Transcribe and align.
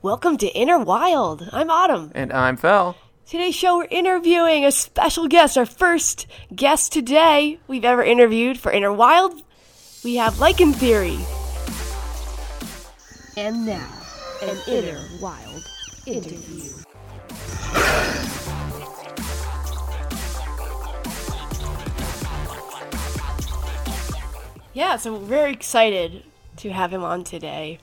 Welcome 0.00 0.38
to 0.38 0.46
Inner 0.46 0.78
Wild. 0.78 1.48
I'm 1.52 1.70
Autumn. 1.70 2.12
And 2.14 2.32
I'm 2.32 2.56
Fel. 2.56 2.96
Today's 3.26 3.56
show, 3.56 3.78
we're 3.78 3.88
interviewing 3.90 4.64
a 4.64 4.70
special 4.70 5.26
guest, 5.26 5.58
our 5.58 5.66
first 5.66 6.28
guest 6.54 6.92
today 6.92 7.58
we've 7.66 7.84
ever 7.84 8.04
interviewed 8.04 8.58
for 8.58 8.70
Inner 8.70 8.92
Wild. 8.92 9.42
We 10.04 10.14
have 10.14 10.38
Lichen 10.38 10.72
Theory. 10.72 11.18
And 13.36 13.66
now, 13.66 13.88
an 14.42 14.56
Inner 14.68 15.00
Wild 15.20 15.68
interview. 16.06 16.70
Yeah, 24.72 24.96
so 24.96 25.14
we're 25.14 25.26
very 25.26 25.52
excited 25.52 26.22
to 26.58 26.70
have 26.70 26.92
him 26.92 27.02
on 27.02 27.24
today. 27.24 27.80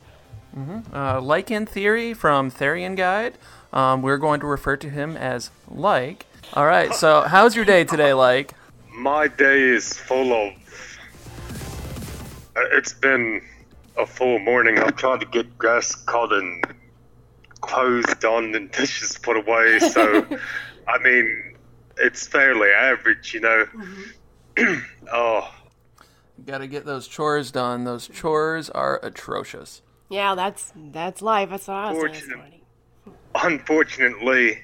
Uh, 0.93 1.19
Lichen 1.19 1.65
Theory 1.65 2.13
from 2.13 2.49
Therian 2.49 2.95
Guide. 2.95 3.37
Um, 3.73 4.01
we're 4.01 4.17
going 4.17 4.39
to 4.39 4.45
refer 4.45 4.77
to 4.77 4.89
him 4.89 5.17
as 5.17 5.51
Like. 5.67 6.25
All 6.53 6.65
right, 6.65 6.93
so 6.93 7.21
how's 7.21 7.57
your 7.57 7.65
day 7.65 7.83
today, 7.83 8.13
Like? 8.13 8.53
My 8.95 9.27
day 9.27 9.63
is 9.63 9.91
full 9.97 10.31
of. 10.31 10.53
Uh, 12.55 12.61
It's 12.71 12.93
been 12.93 13.41
a 13.97 14.05
full 14.05 14.39
morning. 14.39 14.79
I've 14.79 14.95
tried 14.95 15.21
to 15.21 15.25
get 15.25 15.57
grass 15.57 15.95
cut 15.95 16.31
and 16.33 16.65
clothes 17.61 18.13
done 18.19 18.55
and 18.55 18.71
dishes 18.79 19.17
put 19.21 19.37
away. 19.37 19.79
So, 19.79 20.25
I 20.87 20.97
mean, 20.99 21.55
it's 21.97 22.27
fairly 22.27 22.69
average, 22.69 23.33
you 23.33 23.39
know. 23.41 23.65
oh, 25.11 25.51
Got 26.45 26.57
to 26.59 26.67
get 26.67 26.85
those 26.85 27.07
chores 27.07 27.49
done. 27.51 27.85
Those 27.85 28.07
chores 28.09 28.69
are 28.69 28.99
atrocious. 29.03 29.81
Yeah, 30.09 30.35
that's 30.35 30.71
that's 30.75 31.21
life. 31.21 31.49
That's 31.49 31.67
what 31.67 31.75
I 31.77 31.91
was 31.93 32.17
saying. 32.17 32.23
Fortunate. 32.23 32.61
unfortunately, 33.35 34.59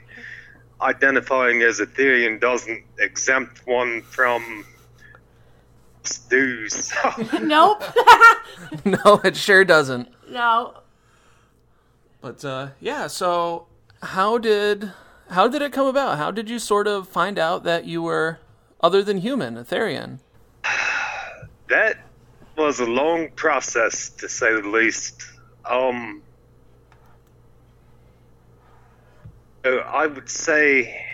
identifying 0.82 1.62
as 1.62 1.80
a 1.80 1.86
Therian 1.88 2.40
doesn't 2.40 2.84
exempt 3.00 3.66
one 3.66 4.02
from 4.02 4.66
dues. 6.30 6.94
Nope. 7.42 7.84
no, 8.86 9.22
it 9.24 9.36
sure 9.36 9.64
doesn't. 9.64 10.08
no. 10.30 10.76
But 12.22 12.46
uh, 12.46 12.70
yeah, 12.80 13.08
so 13.08 13.68
how 14.02 14.38
did 14.38 14.92
how 15.30 15.48
did 15.48 15.62
it 15.62 15.72
come 15.74 15.88
about? 15.88 16.18
How 16.18 16.32
did 16.32 16.50
you 16.50 16.60
sort 16.60 16.88
of 16.88 17.08
find 17.08 17.40
out 17.40 17.64
that 17.64 17.86
you 17.86 18.02
were 18.02 18.40
other 18.82 19.02
than 19.04 19.18
human, 19.18 19.58
a 19.58 19.64
Therian? 19.64 20.20
that 21.70 21.98
was 22.58 22.80
a 22.80 22.86
long 22.86 23.30
process 23.32 24.10
to 24.10 24.30
say 24.30 24.54
the 24.54 24.68
least. 24.68 25.24
Um, 25.66 26.22
I 29.64 30.08
would 30.08 30.30
say 30.30 31.06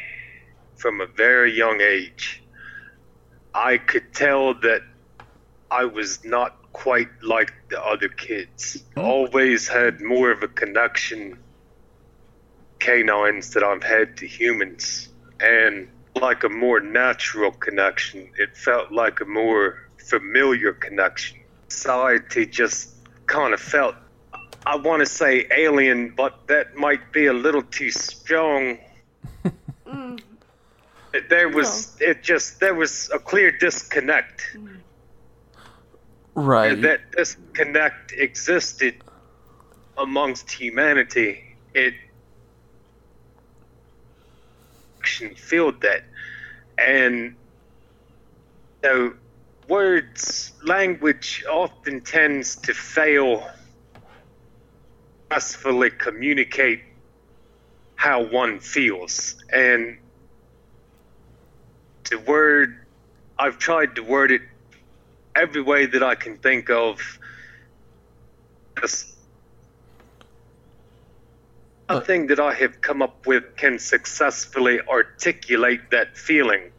from 0.77 1.02
a 1.02 1.05
very 1.05 1.55
young 1.55 1.81
age, 1.81 2.41
I 3.58 3.80
could 3.80 4.13
tell 4.13 4.53
that 4.53 4.83
I 5.72 5.86
was 5.86 6.23
not 6.23 6.72
quite 6.73 7.09
like 7.23 7.52
the 7.70 7.83
other 7.83 8.08
kids. 8.08 8.83
Hmm? 8.93 8.99
Always 8.99 9.67
had 9.67 9.99
more 9.99 10.30
of 10.30 10.43
a 10.43 10.48
connection 10.48 11.39
canines 12.77 13.54
that 13.54 13.64
I've 13.64 13.81
had 13.81 14.15
to 14.17 14.27
humans 14.27 15.09
and 15.39 15.87
like 16.14 16.43
a 16.43 16.49
more 16.49 16.80
natural 16.80 17.52
connection. 17.52 18.30
It 18.37 18.55
felt 18.55 18.92
like 18.92 19.21
a 19.21 19.26
more 19.26 19.89
familiar 20.08 20.73
connection. 20.73 21.39
Society 21.70 22.45
just 22.45 22.93
kind 23.26 23.55
of 23.55 23.60
felt, 23.60 23.95
I 24.67 24.76
want 24.76 24.99
to 24.99 25.08
say 25.08 25.48
alien, 25.49 26.14
but 26.15 26.45
that 26.48 26.76
might 26.76 27.11
be 27.11 27.26
a 27.26 27.33
little 27.33 27.64
too 27.64 27.89
strong. 27.89 28.77
It- 29.43 29.54
mm. 29.87 30.21
There 31.30 31.50
was, 31.50 31.98
oh. 32.02 32.10
it 32.10 32.23
just, 32.23 32.60
there 32.60 32.76
was 32.76 33.10
a 33.14 33.20
clear 33.20 33.52
disconnect. 33.52 34.58
Right. 36.36 36.73
And 36.73 36.83
that 36.83 37.11
disconnect 37.11 38.11
existed 38.14 38.95
amongst 39.98 40.52
humanity. 40.52 41.55
It 41.73 41.94
action 45.00 45.36
filled 45.36 45.82
that. 45.82 46.04
And 46.78 47.36
so 48.84 49.14
words, 49.67 50.54
language 50.64 51.44
often 51.49 52.02
tends 52.02 52.55
to 52.58 52.73
fail 52.73 53.48
successfully 55.32 55.89
communicate 55.89 56.82
how 57.95 58.23
one 58.23 58.60
feels. 58.60 59.36
And 59.52 59.98
the 62.09 62.19
word, 62.19 62.85
I've 63.39 63.57
tried 63.57 63.95
to 63.95 64.03
word 64.03 64.31
it 64.31 64.41
every 65.35 65.61
way 65.61 65.85
that 65.85 66.03
I 66.03 66.15
can 66.15 66.37
think 66.37 66.69
of. 66.69 66.99
Just 68.81 69.15
uh. 71.89 71.95
nothing 71.95 72.27
that 72.27 72.39
I 72.39 72.53
have 72.53 72.81
come 72.81 73.01
up 73.01 73.25
with 73.25 73.55
can 73.55 73.79
successfully 73.79 74.79
articulate 74.81 75.91
that 75.91 76.17
feeling. 76.17 76.71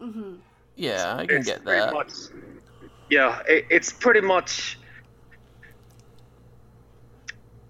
Mm-hmm. 0.00 0.36
yeah, 0.76 1.16
I 1.16 1.26
can 1.26 1.38
It's 1.38 1.46
get 1.46 1.64
that. 1.64 1.92
much, 1.92 2.12
yeah, 3.10 3.42
it, 3.48 3.66
it's 3.70 3.92
pretty 3.92 4.22
much 4.22 4.78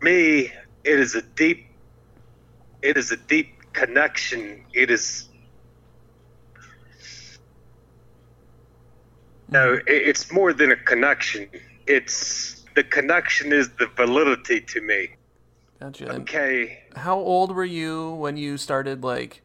me. 0.03 0.53
It 0.85 0.99
is 1.01 1.15
a 1.15 1.23
deep. 1.23 1.67
It 2.83 2.97
is 2.97 3.13
a 3.13 3.17
deep 3.17 3.73
connection. 3.73 4.65
It 4.73 4.91
is. 4.91 5.30
No, 9.51 9.81
it's 9.87 10.33
more 10.33 10.53
than 10.53 10.71
a 10.71 10.77
connection. 10.77 11.49
It's 11.87 12.65
the 12.75 12.85
connection 12.85 13.53
is 13.53 13.71
the 13.71 13.89
validity 13.97 14.61
to 14.61 14.81
me. 14.81 15.11
Gotcha. 15.81 16.09
And 16.09 16.23
Okay, 16.23 16.85
How 16.95 17.19
old 17.19 17.55
were 17.55 17.65
you 17.65 18.11
when 18.11 18.37
you 18.37 18.57
started 18.57 19.03
like 19.03 19.43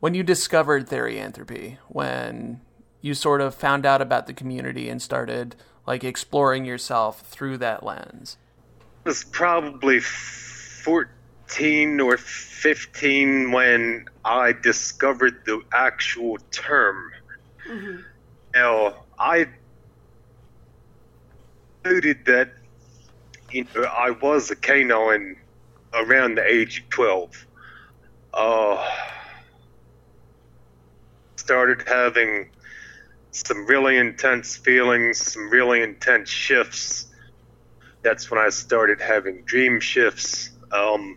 when 0.00 0.14
you 0.14 0.22
discovered 0.22 0.88
therianthropy? 0.88 1.78
When 1.88 2.60
you 3.00 3.14
sort 3.14 3.40
of 3.40 3.54
found 3.54 3.86
out 3.86 4.02
about 4.02 4.26
the 4.26 4.32
community 4.32 4.88
and 4.88 5.00
started 5.00 5.54
like 5.86 6.02
exploring 6.02 6.64
yourself 6.64 7.20
through 7.20 7.58
that 7.58 7.84
lens? 7.84 8.36
I 9.04 9.10
was 9.10 9.24
probably 9.24 10.00
14 10.00 12.00
or 12.00 12.16
15 12.16 13.52
when 13.52 14.06
I 14.24 14.52
discovered 14.52 15.44
the 15.46 15.62
actual 15.72 16.38
term. 16.50 17.12
Mm-hmm. 17.68 17.96
Now, 18.58 19.04
I 19.20 19.46
noted 21.84 22.24
that 22.26 22.50
you 23.52 23.64
know, 23.72 23.84
I 23.84 24.10
was 24.10 24.50
a 24.50 24.56
canine 24.56 25.36
around 25.94 26.38
the 26.38 26.44
age 26.44 26.80
of 26.80 26.88
12. 26.90 27.46
Uh, 28.34 28.90
started 31.36 31.84
having 31.86 32.50
some 33.30 33.64
really 33.66 33.96
intense 33.96 34.56
feelings, 34.56 35.18
some 35.18 35.48
really 35.50 35.80
intense 35.80 36.28
shifts 36.28 37.06
that's 38.02 38.28
when 38.28 38.40
I 38.40 38.48
started 38.48 39.00
having 39.00 39.42
dream 39.42 39.78
shifts. 39.78 40.50
Um, 40.72 41.16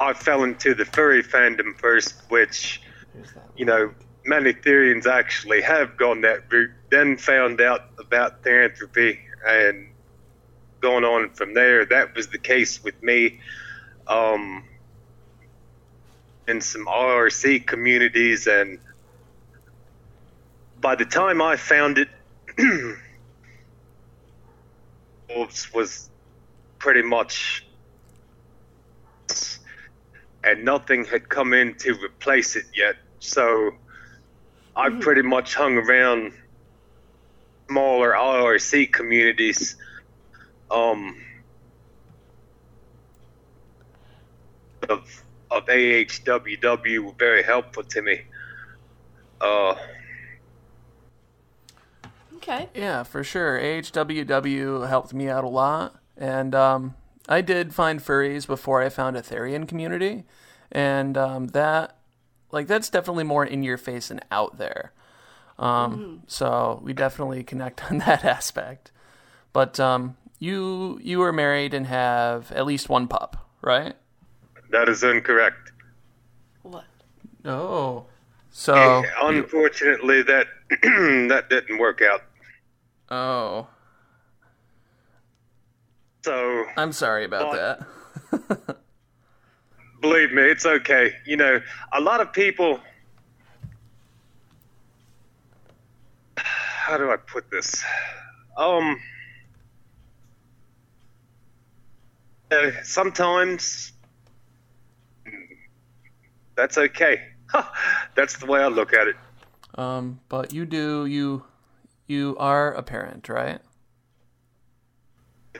I 0.00 0.12
fell 0.12 0.42
into 0.42 0.74
the 0.74 0.86
furry 0.86 1.22
fandom 1.22 1.78
first, 1.78 2.14
which, 2.30 2.82
you 3.56 3.64
know, 3.64 3.92
many 4.24 4.52
Therians 4.52 5.06
actually 5.06 5.62
have 5.62 5.96
gone 5.96 6.22
that 6.22 6.50
route, 6.50 6.70
then 6.90 7.16
found 7.16 7.60
out 7.60 7.82
about 7.98 8.42
Therianthropy 8.42 9.18
and 9.46 9.88
going 10.80 11.04
on 11.04 11.30
from 11.30 11.54
there. 11.54 11.84
That 11.84 12.14
was 12.14 12.28
the 12.28 12.38
case 12.38 12.82
with 12.82 13.00
me. 13.02 13.40
Um, 14.06 14.64
in 16.48 16.60
some 16.60 16.86
IRC 16.86 17.66
communities, 17.66 18.48
and 18.48 18.80
by 20.80 20.96
the 20.96 21.04
time 21.04 21.40
I 21.40 21.56
found 21.56 21.98
it, 21.98 22.08
Wolves 25.28 25.72
was 25.72 26.10
pretty 26.80 27.02
much, 27.02 27.64
and 30.42 30.64
nothing 30.64 31.04
had 31.04 31.28
come 31.28 31.52
in 31.52 31.76
to 31.76 31.92
replace 32.02 32.56
it 32.56 32.64
yet. 32.74 32.96
So 33.20 33.70
I 34.74 34.90
pretty 34.90 35.22
much 35.22 35.54
hung 35.54 35.76
around 35.76 36.32
smaller 37.70 38.12
IRC 38.12 38.92
communities. 38.92 39.76
Um, 40.70 41.16
of 44.88 45.24
of 45.50 45.66
AHWW 45.66 46.98
were 46.98 47.12
very 47.18 47.42
helpful 47.42 47.84
to 47.84 48.02
me. 48.02 48.22
Uh, 49.40 49.74
Okay. 52.36 52.70
Yeah, 52.74 53.02
for 53.02 53.22
sure. 53.22 53.60
AHWW 53.60 54.88
helped 54.88 55.12
me 55.12 55.28
out 55.28 55.44
a 55.44 55.48
lot, 55.48 56.00
and 56.16 56.54
um, 56.54 56.94
I 57.28 57.42
did 57.42 57.74
find 57.74 58.00
furries 58.00 58.46
before 58.46 58.82
I 58.82 58.88
found 58.88 59.18
a 59.18 59.20
Therian 59.20 59.68
community, 59.68 60.24
and 60.72 61.18
um, 61.18 61.48
that, 61.48 61.98
like, 62.50 62.66
that's 62.66 62.88
definitely 62.88 63.24
more 63.24 63.44
in 63.44 63.62
your 63.62 63.76
face 63.76 64.10
and 64.10 64.24
out 64.30 64.56
there. 64.56 64.92
Um, 65.60 66.22
So 66.26 66.80
we 66.82 66.92
definitely 66.92 67.44
connect 67.44 67.84
on 67.90 67.98
that 67.98 68.24
aspect. 68.24 68.90
But 69.52 69.78
um, 69.78 70.16
you 70.38 70.98
you 71.02 71.18
were 71.18 71.32
married 71.32 71.74
and 71.74 71.86
have 71.86 72.50
at 72.52 72.66
least 72.66 72.88
one 72.88 73.06
pup, 73.08 73.36
right? 73.62 73.94
that 74.70 74.88
is 74.88 75.02
incorrect. 75.02 75.72
What? 76.62 76.84
Oh, 77.44 78.06
so 78.50 79.02
Unfortunately, 79.20 80.22
that 80.22 80.46
that 80.70 81.46
didn't 81.50 81.78
work 81.78 82.00
out. 82.02 82.22
oh, 83.10 83.66
So 86.22 86.64
I'm 86.76 86.92
sorry 86.92 87.24
about 87.24 87.50
But- 87.50 88.38
that. 88.68 88.76
believe 90.00 90.32
me, 90.32 90.42
it's 90.42 90.64
okay. 90.66 91.14
You 91.26 91.36
know, 91.36 91.60
a 91.92 92.00
lot 92.00 92.20
of 92.20 92.32
people. 92.32 92.80
How 96.90 96.98
do 96.98 97.08
I 97.08 97.18
put 97.18 97.48
this? 97.52 97.84
Um. 98.56 99.00
uh, 102.50 102.70
sometimes 102.82 103.92
that's 106.56 106.76
okay. 106.76 107.28
that's 108.16 108.38
the 108.38 108.46
way 108.46 108.60
I 108.60 108.66
look 108.66 108.92
at 108.92 109.06
it. 109.06 109.14
Um, 109.76 110.18
but 110.28 110.52
you 110.52 110.66
do 110.66 111.06
you 111.06 111.44
you 112.08 112.36
are 112.40 112.74
a 112.74 112.82
parent, 112.82 113.28
right? 113.28 113.60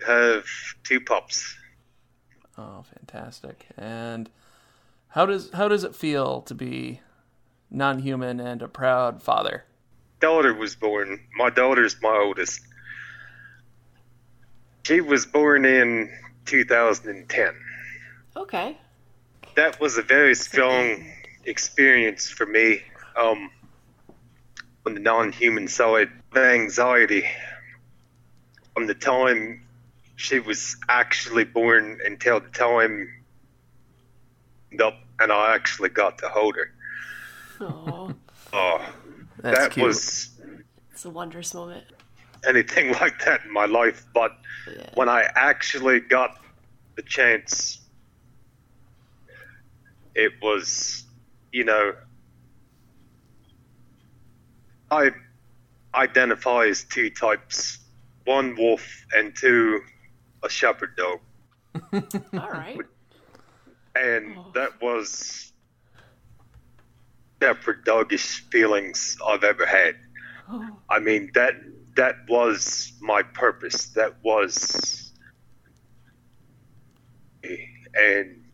Have 0.05 0.47
two 0.83 1.01
pups. 1.01 1.55
Oh, 2.59 2.83
fantastic! 2.83 3.67
And 3.77 4.29
how 5.11 5.27
does 5.27 5.53
how 5.53 5.69
does 5.69 5.85
it 5.85 5.95
feel 5.95 6.43
to 6.43 6.57
be 6.57 7.03
non-human 7.71 8.41
and 8.41 8.63
a 8.63 8.69
proud 8.69 9.23
father? 9.23 9.63
Daughter 10.21 10.55
was 10.55 10.77
born. 10.77 11.21
My 11.37 11.51
daughter's 11.51 11.97
my 12.01 12.17
oldest. 12.17 12.61
She 14.85 15.01
was 15.01 15.27
born 15.27 15.65
in 15.65 16.11
2010. 16.47 17.55
Okay. 18.37 18.79
That 19.57 19.81
was 19.81 19.99
a 19.99 20.03
very 20.03 20.35
strong 20.35 21.13
experience 21.45 22.29
for 22.29 22.47
me. 22.47 22.83
Um, 23.17 23.51
on 24.87 24.95
the 24.95 25.01
non-human 25.01 25.69
side, 25.69 26.11
the 26.33 26.53
anxiety 26.53 27.29
from 28.75 28.87
the 28.87 28.95
time 28.95 29.67
she 30.17 30.39
was 30.39 30.77
actually 30.89 31.45
born 31.45 31.99
until 32.05 32.41
the 32.41 32.49
time 32.49 33.09
up 34.83 34.95
and 35.19 35.33
I 35.33 35.55
actually 35.55 35.89
got 35.89 36.19
to 36.19 36.29
hold 36.29 36.57
her. 36.57 36.73
Oh, 37.61 38.15
Oh, 38.53 38.85
That's 39.43 39.59
that 39.59 39.71
cute. 39.73 39.87
was 39.87 40.31
it's 40.93 41.05
a 41.05 41.11
wondrous 41.11 41.55
moment. 41.55 41.85
anything 42.47 42.93
like 43.01 43.25
that 43.25 43.45
in 43.45 43.53
my 43.53 43.67
life, 43.67 44.05
but 44.15 44.33
Yeah. 44.71 44.89
when 44.95 45.09
I 45.09 45.29
actually 45.35 46.01
got 46.01 46.39
the 46.97 47.03
chance, 47.03 47.81
it 50.15 50.33
was, 50.43 51.05
you 51.53 51.65
know, 51.65 51.93
I 54.91 55.11
identify 55.95 56.67
as 56.67 56.85
two 56.85 57.11
types 57.11 57.79
one 58.25 58.55
wolf 58.57 58.87
and 59.17 59.35
two 59.37 59.81
a 60.43 60.49
shepherd 60.49 60.97
dog. 60.97 61.21
All 62.39 62.51
right. 62.51 62.79
And 63.97 64.37
Oh. 64.37 64.51
that 64.55 64.81
was 64.81 65.50
shepherd 67.43 67.85
doggish 67.85 68.49
feelings 68.51 69.17
I've 69.27 69.45
ever 69.45 69.67
had. 69.67 69.97
Oh, 70.49 70.69
I 70.91 70.99
mean 70.99 71.31
that 71.35 71.55
that 71.97 72.17
was 72.29 72.93
my 73.01 73.23
purpose. 73.23 73.87
That 73.95 74.15
was 74.23 75.11
and 77.95 78.45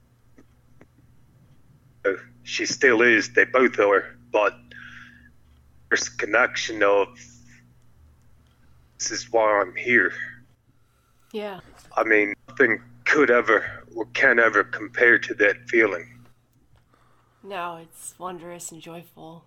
uh, 2.04 2.12
she 2.42 2.66
still 2.66 3.02
is. 3.02 3.32
They 3.32 3.44
both 3.44 3.78
are, 3.78 4.16
but 4.30 4.54
there's 5.88 6.08
a 6.08 6.16
connection 6.16 6.82
of 6.82 7.08
this 8.98 9.10
is 9.10 9.30
why 9.30 9.60
I'm 9.60 9.74
here. 9.74 10.12
yeah. 11.32 11.60
I 11.98 12.04
mean, 12.04 12.34
nothing 12.48 12.82
could 13.04 13.30
ever 13.30 13.84
or 13.94 14.04
can 14.06 14.38
ever 14.38 14.64
compare 14.64 15.18
to 15.18 15.34
that 15.34 15.68
feeling. 15.68 16.15
No, 17.46 17.76
it's 17.76 18.14
wondrous 18.18 18.72
and 18.72 18.80
joyful. 18.82 19.44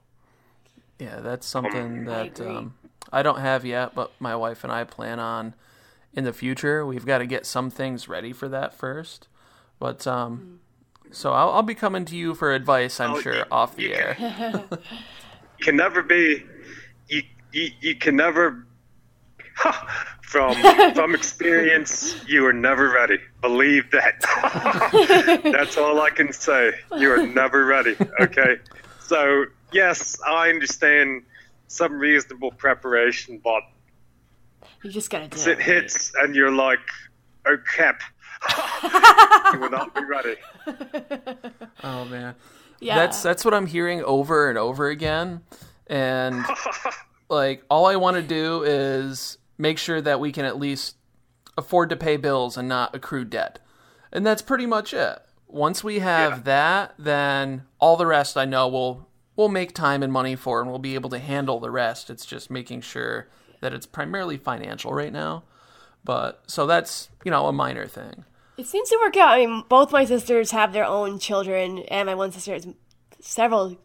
Yeah, 0.99 1.19
that's 1.19 1.45
something 1.47 2.05
that 2.05 2.39
agree. 2.39 2.55
um, 2.55 2.73
I 3.11 3.23
don't 3.23 3.39
have 3.39 3.65
yet, 3.65 3.93
but 3.95 4.11
my 4.19 4.35
wife 4.35 4.63
and 4.63 4.71
I 4.71 4.83
plan 4.83 5.19
on 5.19 5.53
in 6.13 6.23
the 6.23 6.33
future. 6.33 6.85
We've 6.85 7.05
got 7.05 7.17
to 7.19 7.25
get 7.25 7.45
some 7.45 7.69
things 7.69 8.07
ready 8.07 8.33
for 8.33 8.47
that 8.49 8.73
first. 8.73 9.27
But 9.79 10.05
um, 10.07 10.59
so 11.11 11.33
I'll, 11.33 11.49
I'll 11.51 11.63
be 11.63 11.75
coming 11.75 12.05
to 12.05 12.15
you 12.15 12.35
for 12.35 12.53
advice. 12.53 12.99
I'm 12.99 13.15
Oh, 13.15 13.21
sure 13.21 13.35
you- 13.35 13.43
off 13.51 13.75
the 13.75 13.83
you 13.83 13.93
air. 13.93 14.17
You 14.19 14.77
can 15.61 15.75
never 15.75 16.01
be 16.01 16.45
you 17.07 17.23
you, 17.51 17.71
you 17.81 17.95
can 17.95 18.15
never 18.15 18.65
from 20.29 20.53
from 20.93 21.15
experience 21.15 22.15
you 22.27 22.45
are 22.45 22.53
never 22.53 22.89
ready. 22.89 23.17
Believe 23.41 23.89
that. 23.91 24.21
That's 25.43 25.75
all 25.77 25.99
i 26.01 26.11
can 26.11 26.31
say. 26.31 26.73
You 26.97 27.11
are 27.13 27.25
never 27.25 27.65
ready 27.65 27.95
okay? 28.21 28.57
So 28.99 29.45
yes 29.71 30.17
i 30.27 30.49
understand 30.49 31.23
some 31.67 31.93
reasonable 31.93 32.51
preparation 32.51 33.39
but 33.43 33.63
You 34.83 34.91
just 34.91 35.09
gotta 35.09 35.27
do 35.27 35.39
it. 35.39 35.47
it. 35.47 35.61
hits 35.61 36.11
and 36.15 36.35
you're 36.35 36.51
like 36.51 36.79
oh 37.47 37.57
crap 37.65 38.01
you 39.53 39.59
will 39.59 39.69
not 39.71 39.93
be 39.95 40.03
ready. 40.05 40.35
Oh 41.83 42.05
man, 42.05 42.35
Yeah. 42.79 42.95
that's 42.95 43.21
that's 43.23 43.43
what 43.43 43.53
I'm 43.55 43.65
hearing 43.65 44.03
over 44.03 44.47
and 44.49 44.57
over 44.57 44.87
again, 44.89 45.41
and 45.87 46.45
like 47.29 47.63
all 47.69 47.85
I 47.87 47.95
want 47.97 48.15
to 48.15 48.23
do 48.23 48.63
is 48.63 49.37
make 49.59 49.77
sure 49.77 50.01
that 50.01 50.19
we 50.19 50.31
can 50.31 50.45
at 50.45 50.57
least 50.57 50.95
afford 51.57 51.89
to 51.89 51.95
pay 51.95 52.17
bills 52.17 52.57
and 52.57 52.67
not 52.67 52.95
accrue 52.95 53.25
debt, 53.25 53.59
and 54.11 54.25
that's 54.25 54.41
pretty 54.41 54.65
much 54.65 54.93
it. 54.93 55.19
Once 55.47 55.83
we 55.83 55.99
have 55.99 56.31
Yeah. 56.31 56.39
that, 56.43 56.93
then 56.97 57.63
all 57.79 57.97
the 57.97 58.05
rest 58.07 58.37
I 58.37 58.45
know 58.45 58.67
we'll 58.67 59.07
we'll 59.35 59.49
make 59.49 59.73
time 59.73 60.01
and 60.03 60.11
money 60.11 60.35
for, 60.35 60.59
and 60.61 60.69
we'll 60.69 60.79
be 60.79 60.95
able 60.95 61.09
to 61.11 61.19
handle 61.19 61.59
the 61.59 61.71
rest. 61.71 62.09
It's 62.09 62.25
just 62.25 62.49
making 62.51 62.81
sure 62.81 63.27
that 63.61 63.73
it's 63.73 63.85
primarily 63.85 64.37
financial 64.37 64.93
right 64.93 65.13
now. 65.13 65.43
But 66.03 66.43
so 66.47 66.65
that's 66.65 67.09
you 67.25 67.31
know 67.31 67.47
a 67.47 67.53
minor 67.53 67.87
thing. 67.87 68.25
It 68.57 68.67
seems 68.67 68.89
to 68.89 68.97
work 69.01 69.15
out. 69.17 69.29
I 69.35 69.45
mean, 69.45 69.63
both 69.69 69.91
my 69.91 70.03
sisters 70.05 70.51
have 70.51 70.73
their 70.73 70.85
own 70.85 71.17
children, 71.19 71.79
and 71.89 72.07
my 72.07 72.15
one 72.15 72.31
sister 72.31 72.53
has 72.53 72.67
several 73.21 73.77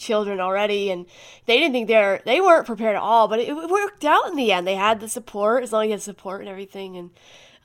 children 0.00 0.40
already, 0.40 0.90
and 0.90 1.06
they 1.46 1.58
didn't 1.58 1.72
think 1.72 1.88
they're 1.88 2.20
they 2.24 2.40
weren't 2.40 2.66
prepared 2.66 2.96
at 2.96 3.02
all. 3.02 3.28
But 3.28 3.40
it, 3.40 3.48
it 3.48 3.70
worked 3.70 4.04
out 4.04 4.28
in 4.28 4.36
the 4.36 4.52
end. 4.52 4.66
They 4.66 4.74
had 4.74 5.00
the 5.00 5.08
support 5.08 5.62
as 5.62 5.72
long 5.72 5.84
as 5.84 5.86
you 5.86 5.92
had 5.92 6.02
support 6.02 6.40
and 6.40 6.48
everything. 6.48 6.96
And 6.96 7.10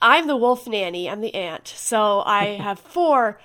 I'm 0.02 0.28
the 0.28 0.36
wolf 0.36 0.68
nanny. 0.68 1.10
I'm 1.10 1.22
the 1.22 1.34
aunt, 1.34 1.68
so 1.68 2.22
I 2.26 2.46
have 2.62 2.80
four 2.80 3.40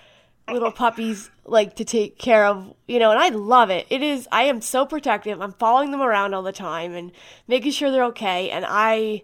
little 0.52 0.72
puppies 0.72 1.30
like 1.44 1.76
to 1.76 1.84
take 1.84 2.18
care 2.18 2.44
of, 2.44 2.74
you 2.88 2.98
know, 2.98 3.10
and 3.10 3.20
I 3.20 3.28
love 3.28 3.70
it. 3.70 3.86
It 3.88 4.02
is 4.02 4.28
I 4.32 4.42
am 4.44 4.60
so 4.60 4.84
protective. 4.84 5.40
I'm 5.40 5.52
following 5.52 5.90
them 5.90 6.02
around 6.02 6.34
all 6.34 6.42
the 6.42 6.52
time 6.52 6.94
and 6.94 7.12
making 7.46 7.72
sure 7.72 7.90
they're 7.90 8.04
okay, 8.04 8.50
and 8.50 8.64
I 8.68 9.22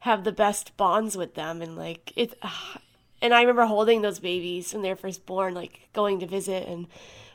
have 0.00 0.24
the 0.24 0.32
best 0.32 0.76
bonds 0.76 1.16
with 1.16 1.34
them 1.34 1.62
and 1.62 1.76
like 1.76 2.12
it 2.16 2.34
and 3.22 3.32
I 3.32 3.40
remember 3.40 3.66
holding 3.66 4.02
those 4.02 4.18
babies 4.18 4.72
when 4.72 4.82
they 4.82 4.88
were 4.88 4.96
first 4.96 5.24
born, 5.26 5.54
like 5.54 5.88
going 5.92 6.20
to 6.20 6.26
visit 6.26 6.66
and 6.66 6.88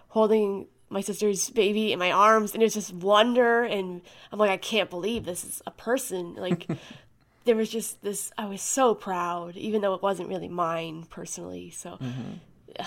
holding 0.10 0.68
my 0.90 1.02
sister's 1.02 1.50
baby 1.50 1.92
in 1.92 2.00
my 2.00 2.12
arms, 2.12 2.54
and 2.54 2.62
it 2.62 2.66
was 2.66 2.74
just 2.74 2.94
wonder. 2.94 3.64
And 3.64 4.02
I'm 4.32 4.40
like, 4.40 4.52
I 4.52 4.58
can't 4.58 4.90
believe 4.90 5.26
this 5.26 5.44
is 5.44 5.62
a 5.68 5.72
person. 5.72 6.36
Like, 6.36 6.68
there 7.46 7.56
was 7.56 7.70
just 7.70 8.02
this. 8.02 8.32
I 8.38 8.46
was 8.46 8.62
so 8.62 8.96
proud, 8.96 9.56
even 9.56 9.82
though 9.82 9.94
it 9.94 10.02
wasn't 10.02 10.30
really 10.30 10.48
mine 10.48 11.06
personally. 11.10 11.70
So, 11.72 11.98
mm-hmm. 11.98 12.84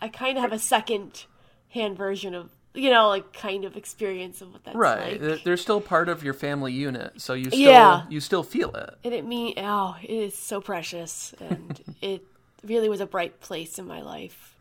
I 0.00 0.08
kind 0.08 0.36
of 0.36 0.42
have 0.42 0.52
a 0.52 0.58
second 0.58 1.26
hand 1.68 1.96
version 1.96 2.34
of 2.34 2.50
you 2.74 2.90
know, 2.90 3.08
like 3.08 3.32
kind 3.32 3.64
of 3.64 3.76
experience 3.76 4.40
of 4.40 4.52
what 4.52 4.64
that's 4.64 4.76
right. 4.76 5.20
They're- 5.20 5.30
like. 5.32 5.44
They're 5.44 5.56
still 5.56 5.80
part 5.80 6.08
of 6.08 6.24
your 6.24 6.34
family 6.34 6.72
unit, 6.72 7.20
so 7.20 7.34
you 7.34 7.46
still 7.46 7.58
Yeah. 7.58 8.06
you 8.08 8.20
still 8.20 8.42
feel 8.42 8.74
it. 8.74 8.94
And 9.04 9.12
it 9.12 9.26
mean 9.26 9.54
oh, 9.58 9.96
it 10.02 10.10
is 10.10 10.34
so 10.34 10.60
precious, 10.60 11.34
and 11.38 11.80
it 12.00 12.24
really 12.64 12.88
was 12.88 13.00
a 13.00 13.06
bright 13.06 13.40
place 13.40 13.78
in 13.78 13.86
my 13.86 14.00
life. 14.00 14.56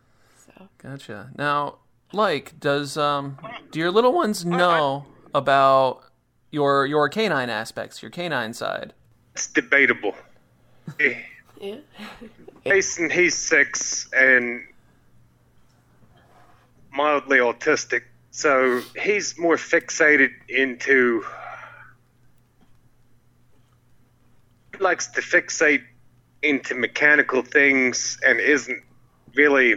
So 0.46 0.68
Gotcha. 0.80 1.30
Now, 1.38 1.78
like, 2.14 2.60
does 2.60 2.98
um 2.98 3.38
do 3.72 3.80
your 3.80 3.92
little 3.92 4.14
ones 4.14 4.46
know 4.46 5.06
about 5.34 6.04
your 6.52 6.86
your 6.86 7.10
canine 7.10 7.50
aspects, 7.50 8.02
your 8.02 8.12
canine 8.12 8.54
side? 8.54 8.94
It's 9.34 9.48
debatable. 9.48 10.16
yeah, 11.00 11.78
Jason, 12.66 13.10
he's 13.10 13.36
six 13.36 14.10
and 14.14 14.66
mildly 16.92 17.38
autistic, 17.38 18.02
so 18.32 18.82
he's 19.00 19.38
more 19.38 19.56
fixated 19.56 20.32
into. 20.50 21.24
He 24.74 24.84
likes 24.84 25.08
to 25.08 25.22
fixate 25.22 25.84
into 26.42 26.74
mechanical 26.76 27.44
things 27.44 28.18
and 28.26 28.40
isn't 28.40 28.84
really 29.36 29.76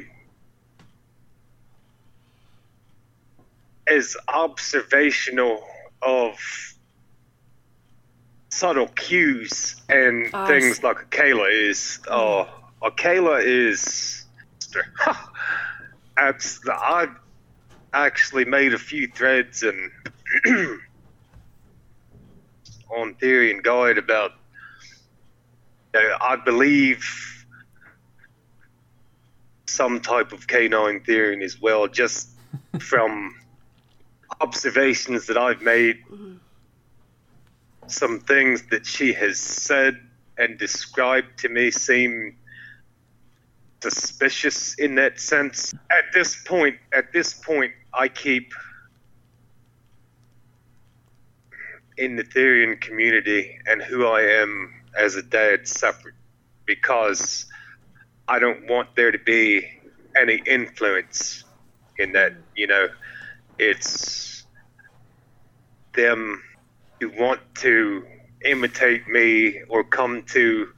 as 3.86 4.16
observational 4.28 5.62
of 6.02 6.38
subtle 8.50 8.88
cues 8.88 9.76
and 9.88 10.30
Ah, 10.32 10.46
things 10.46 10.82
like 10.82 11.10
Kayla 11.10 11.48
is. 11.50 11.98
Oh, 12.08 12.48
uh, 12.82 12.90
Kayla 12.90 13.44
is. 13.44 14.24
I've 16.16 17.16
actually 17.92 18.44
made 18.44 18.72
a 18.74 18.78
few 18.78 19.08
threads 19.08 19.62
and 19.62 19.90
on 22.96 23.14
Therian 23.14 23.62
Guide 23.62 23.98
about. 23.98 24.32
I 25.96 26.36
believe 26.44 27.04
some 29.66 30.00
type 30.00 30.32
of 30.32 30.46
canine 30.48 31.00
theory 31.00 31.44
as 31.44 31.60
well, 31.60 31.86
just 31.86 32.30
from 32.80 33.34
observations 34.40 35.26
that 35.26 35.36
I've 35.36 35.62
made 35.62 35.98
some 37.86 38.20
things 38.20 38.64
that 38.70 38.86
she 38.86 39.12
has 39.12 39.38
said 39.38 40.00
and 40.38 40.58
described 40.58 41.38
to 41.40 41.48
me 41.48 41.70
seem 41.70 42.36
suspicious 43.82 44.74
in 44.74 44.94
that 44.94 45.20
sense. 45.20 45.74
At 45.90 46.12
this 46.12 46.42
point, 46.44 46.76
at 46.92 47.12
this 47.12 47.34
point, 47.34 47.72
I 47.92 48.08
keep 48.08 48.52
in 51.96 52.16
the 52.16 52.24
Therian 52.24 52.80
community 52.80 53.58
and 53.66 53.82
who 53.82 54.06
I 54.06 54.22
am 54.22 54.74
as 54.98 55.16
a 55.16 55.22
dad 55.22 55.68
separate 55.68 56.14
because 56.66 57.46
I 58.26 58.38
don't 58.38 58.66
want 58.68 58.96
there 58.96 59.12
to 59.12 59.18
be 59.18 59.68
any 60.16 60.40
influence 60.46 61.44
in 61.98 62.12
that. 62.12 62.32
You 62.56 62.66
know, 62.66 62.88
it's 63.58 64.44
them 65.94 66.42
who 67.00 67.10
want 67.10 67.40
to 67.56 68.04
imitate 68.44 69.08
me 69.08 69.62
or 69.68 69.84
come 69.84 70.22
to 70.22 70.68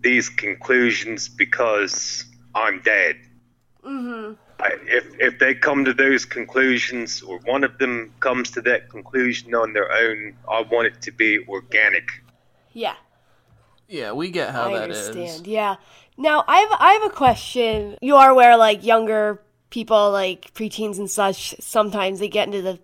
these 0.00 0.28
conclusions 0.28 1.28
because 1.28 2.24
I'm 2.54 2.80
dead. 2.82 3.16
mm-hmm. 3.84 4.34
I, 4.60 4.70
if 4.86 5.04
if 5.18 5.38
they 5.40 5.54
come 5.54 5.84
to 5.84 5.92
those 5.92 6.24
conclusions 6.24 7.22
or 7.22 7.38
one 7.40 7.64
of 7.64 7.76
them 7.78 8.12
comes 8.20 8.52
to 8.52 8.60
that 8.62 8.88
conclusion 8.88 9.52
on 9.54 9.72
their 9.72 9.90
own, 9.90 10.36
I 10.48 10.62
want 10.62 10.86
it 10.86 11.02
to 11.02 11.10
be 11.12 11.44
organic. 11.48 12.08
yeah. 12.72 12.94
Yeah, 13.86 14.12
we 14.12 14.30
get 14.30 14.50
how 14.50 14.70
I 14.74 14.78
that 14.78 14.90
is. 14.90 15.08
understand. 15.08 15.46
Yeah. 15.46 15.76
Now 16.16 16.42
I 16.48 16.56
have 16.60 16.72
I 16.80 16.92
have 16.94 17.02
a 17.04 17.14
question. 17.14 17.96
You 18.00 18.16
are 18.16 18.30
aware 18.30 18.56
like 18.56 18.82
younger 18.84 19.42
people, 19.74 20.12
like 20.12 20.54
preteens 20.54 20.98
and 20.98 21.10
such, 21.10 21.56
sometimes 21.60 22.20
they 22.20 22.28
get 22.28 22.46
into 22.46 22.62
the 22.62 22.78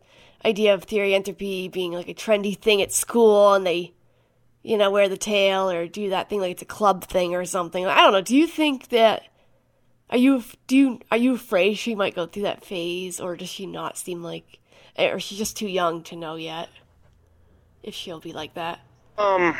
idea 0.44 0.74
of 0.74 0.86
therianthropy 0.86 1.70
being 1.70 1.92
like 1.92 2.08
a 2.08 2.14
trendy 2.14 2.58
thing 2.58 2.82
at 2.82 2.92
school, 2.92 3.54
and 3.54 3.64
they, 3.64 3.92
you 4.64 4.76
know, 4.76 4.90
wear 4.90 5.08
the 5.08 5.16
tail 5.16 5.70
or 5.70 5.86
do 5.86 6.10
that 6.10 6.28
thing 6.28 6.40
like 6.40 6.50
it's 6.50 6.62
a 6.62 6.66
club 6.66 7.04
thing 7.04 7.32
or 7.34 7.44
something. 7.44 7.86
I 7.86 8.02
don't 8.02 8.12
know. 8.12 8.20
Do 8.20 8.36
you 8.36 8.48
think 8.48 8.88
that? 8.88 9.22
Are 10.10 10.18
you 10.18 10.42
do 10.66 10.76
you 10.76 11.00
are 11.12 11.16
you 11.16 11.34
afraid 11.34 11.74
she 11.74 11.94
might 11.94 12.16
go 12.16 12.26
through 12.26 12.42
that 12.42 12.64
phase, 12.64 13.20
or 13.20 13.36
does 13.36 13.48
she 13.48 13.64
not 13.64 13.96
seem 13.96 14.24
like, 14.24 14.58
or 14.98 15.18
is 15.18 15.22
she 15.22 15.36
just 15.36 15.56
too 15.56 15.68
young 15.68 16.02
to 16.04 16.16
know 16.16 16.34
yet? 16.34 16.68
If 17.84 17.94
she'll 17.94 18.18
be 18.18 18.32
like 18.32 18.54
that. 18.54 18.80
Um, 19.16 19.56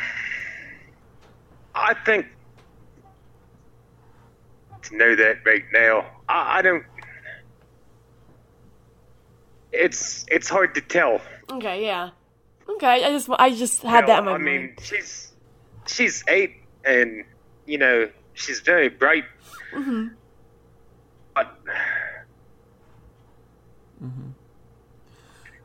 I 1.77 1.95
think 2.05 2.27
to 4.83 4.97
know 4.97 5.15
that 5.15 5.37
right 5.47 5.65
now, 5.73 6.05
I, 6.29 6.59
I 6.59 6.63
don't. 6.63 6.83
It's 9.73 10.27
it's 10.29 10.49
hard 10.49 10.75
to 10.75 10.81
tell. 10.81 11.21
Okay. 11.51 11.85
Yeah. 11.85 12.11
Okay. 12.69 13.05
I 13.05 13.11
just 13.11 13.29
I 13.31 13.51
just 13.51 13.83
had 13.83 14.07
that 14.09 14.21
in 14.21 14.25
my 14.25 14.33
I 14.33 14.39
mind. 14.39 14.45
mean, 14.45 14.75
she's 14.83 15.33
she's 15.87 16.25
eight, 16.29 16.57
and 16.85 17.25
you 17.67 17.79
know 17.79 18.11
she's 18.35 18.61
very 18.61 18.89
bright. 18.89 19.25
Mm-hmm. 19.73 20.09
But 21.35 21.57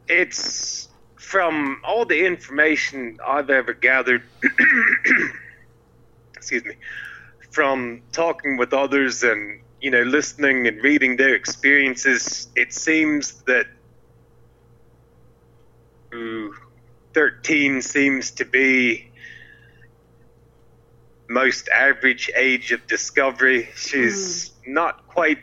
it's 0.08 0.88
from 1.16 1.82
all 1.84 2.06
the 2.06 2.26
information 2.26 3.18
I've 3.26 3.50
ever 3.50 3.74
gathered. 3.74 4.22
excuse 6.36 6.64
me, 6.64 6.76
from 7.50 8.04
talking 8.12 8.58
with 8.58 8.74
others 8.74 9.24
and 9.24 9.62
you 9.82 9.90
know 9.90 10.04
listening 10.04 10.68
and 10.68 10.84
reading 10.84 11.18
their 11.18 11.34
experiences, 11.34 12.48
it 12.56 12.72
seems 12.74 13.42
that. 13.44 13.66
ooh, 16.14 16.54
13 17.16 17.82
seems 17.82 18.30
to 18.32 18.44
be 18.44 19.10
most 21.30 21.70
average 21.70 22.30
age 22.36 22.74
of 22.74 22.86
discovery. 22.88 23.70
She's 23.76 24.52
hmm. 24.66 24.74
not 24.74 25.08
quite 25.08 25.40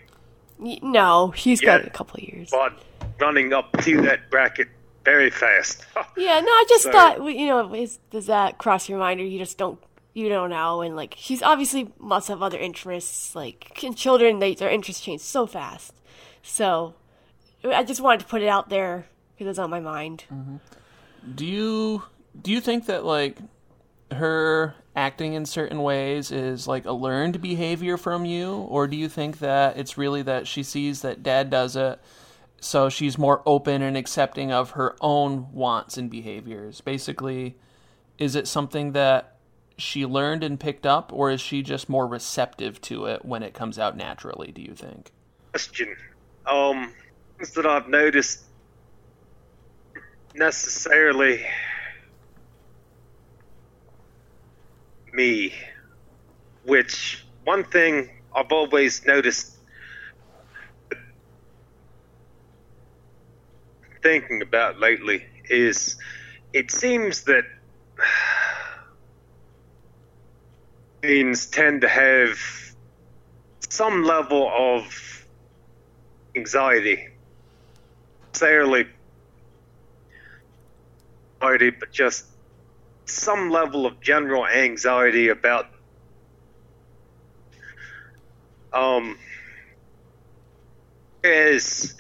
No, 0.58 1.32
she's 1.34 1.62
got 1.62 1.84
a 1.86 1.90
couple 1.90 2.18
of 2.18 2.28
years. 2.28 2.50
but 2.50 2.74
running 3.18 3.54
up 3.54 3.72
to 3.82 4.02
that 4.02 4.30
bracket 4.30 4.68
very 5.04 5.30
fast. 5.30 5.84
Yeah, 6.14 6.40
no, 6.40 6.46
I 6.46 6.64
just 6.68 6.84
Sorry. 6.84 6.94
thought, 6.94 7.24
you 7.24 7.46
know, 7.46 7.74
is, 7.74 7.98
does 8.10 8.26
that 8.26 8.58
cross 8.58 8.86
your 8.86 8.98
mind, 8.98 9.18
or 9.18 9.24
you 9.24 9.38
just 9.38 9.56
don't, 9.56 9.82
you 10.12 10.28
don't 10.28 10.50
know? 10.50 10.82
And 10.82 10.94
like, 10.94 11.14
she's 11.16 11.42
obviously 11.42 11.90
must 11.98 12.28
have 12.28 12.42
other 12.42 12.58
interests. 12.58 13.34
Like, 13.34 13.82
in 13.82 13.94
children, 13.94 14.40
they 14.40 14.54
their 14.54 14.68
interests 14.68 15.02
change 15.02 15.22
so 15.22 15.46
fast. 15.46 15.94
So, 16.42 16.94
I 17.64 17.82
just 17.82 18.02
wanted 18.02 18.20
to 18.20 18.26
put 18.26 18.42
it 18.42 18.48
out 18.48 18.68
there 18.68 19.06
because 19.34 19.48
it's 19.48 19.58
on 19.58 19.70
my 19.70 19.80
mind. 19.80 20.24
Mm-hmm. 20.30 20.56
Do 21.34 21.46
you 21.46 22.02
do 22.40 22.50
you 22.50 22.60
think 22.60 22.86
that 22.86 23.04
like 23.04 23.38
her 24.10 24.74
acting 24.94 25.34
in 25.34 25.46
certain 25.46 25.82
ways 25.82 26.30
is 26.30 26.66
like 26.66 26.84
a 26.84 26.92
learned 26.92 27.40
behavior 27.40 27.96
from 27.96 28.24
you? 28.24 28.52
Or 28.52 28.86
do 28.86 28.96
you 28.96 29.08
think 29.08 29.38
that 29.38 29.76
it's 29.76 29.96
really 29.96 30.22
that 30.22 30.46
she 30.46 30.62
sees 30.62 31.02
that 31.02 31.22
dad 31.22 31.50
does 31.50 31.76
it 31.76 32.00
so 32.60 32.88
she's 32.88 33.18
more 33.18 33.42
open 33.44 33.82
and 33.82 33.96
accepting 33.96 34.52
of 34.52 34.70
her 34.70 34.96
own 35.00 35.52
wants 35.52 35.96
and 35.96 36.10
behaviors? 36.10 36.80
Basically 36.80 37.56
is 38.18 38.36
it 38.36 38.46
something 38.46 38.92
that 38.92 39.36
she 39.76 40.06
learned 40.06 40.44
and 40.44 40.60
picked 40.60 40.86
up 40.86 41.12
or 41.12 41.30
is 41.30 41.40
she 41.40 41.62
just 41.62 41.88
more 41.88 42.06
receptive 42.06 42.80
to 42.82 43.06
it 43.06 43.24
when 43.24 43.42
it 43.42 43.54
comes 43.54 43.78
out 43.78 43.96
naturally 43.96 44.52
do 44.52 44.62
you 44.62 44.74
think? 44.74 45.10
Question. 45.50 45.96
Um, 46.46 46.92
things 47.38 47.52
that 47.52 47.66
I've 47.66 47.88
noticed 47.88 48.44
necessarily 50.34 51.44
me, 55.12 55.52
which 56.64 57.24
one 57.44 57.64
thing 57.64 58.10
I've 58.34 58.52
always 58.52 59.04
noticed 59.04 59.56
thinking 64.02 64.42
about 64.42 64.80
lately 64.80 65.24
is 65.48 65.96
it 66.52 66.70
seems 66.70 67.24
that 67.24 67.44
teens 71.02 71.46
tend 71.46 71.82
to 71.82 71.88
have 71.88 72.38
some 73.68 74.04
level 74.04 74.50
of 74.54 75.26
anxiety. 76.34 77.08
Necessarily 78.28 78.86
anxiety, 81.42 81.70
but 81.70 81.90
just 81.92 82.26
some 83.04 83.50
level 83.50 83.86
of 83.86 84.00
general 84.00 84.46
anxiety 84.46 85.28
about 85.28 85.66
um 88.72 89.18
as 91.24 91.94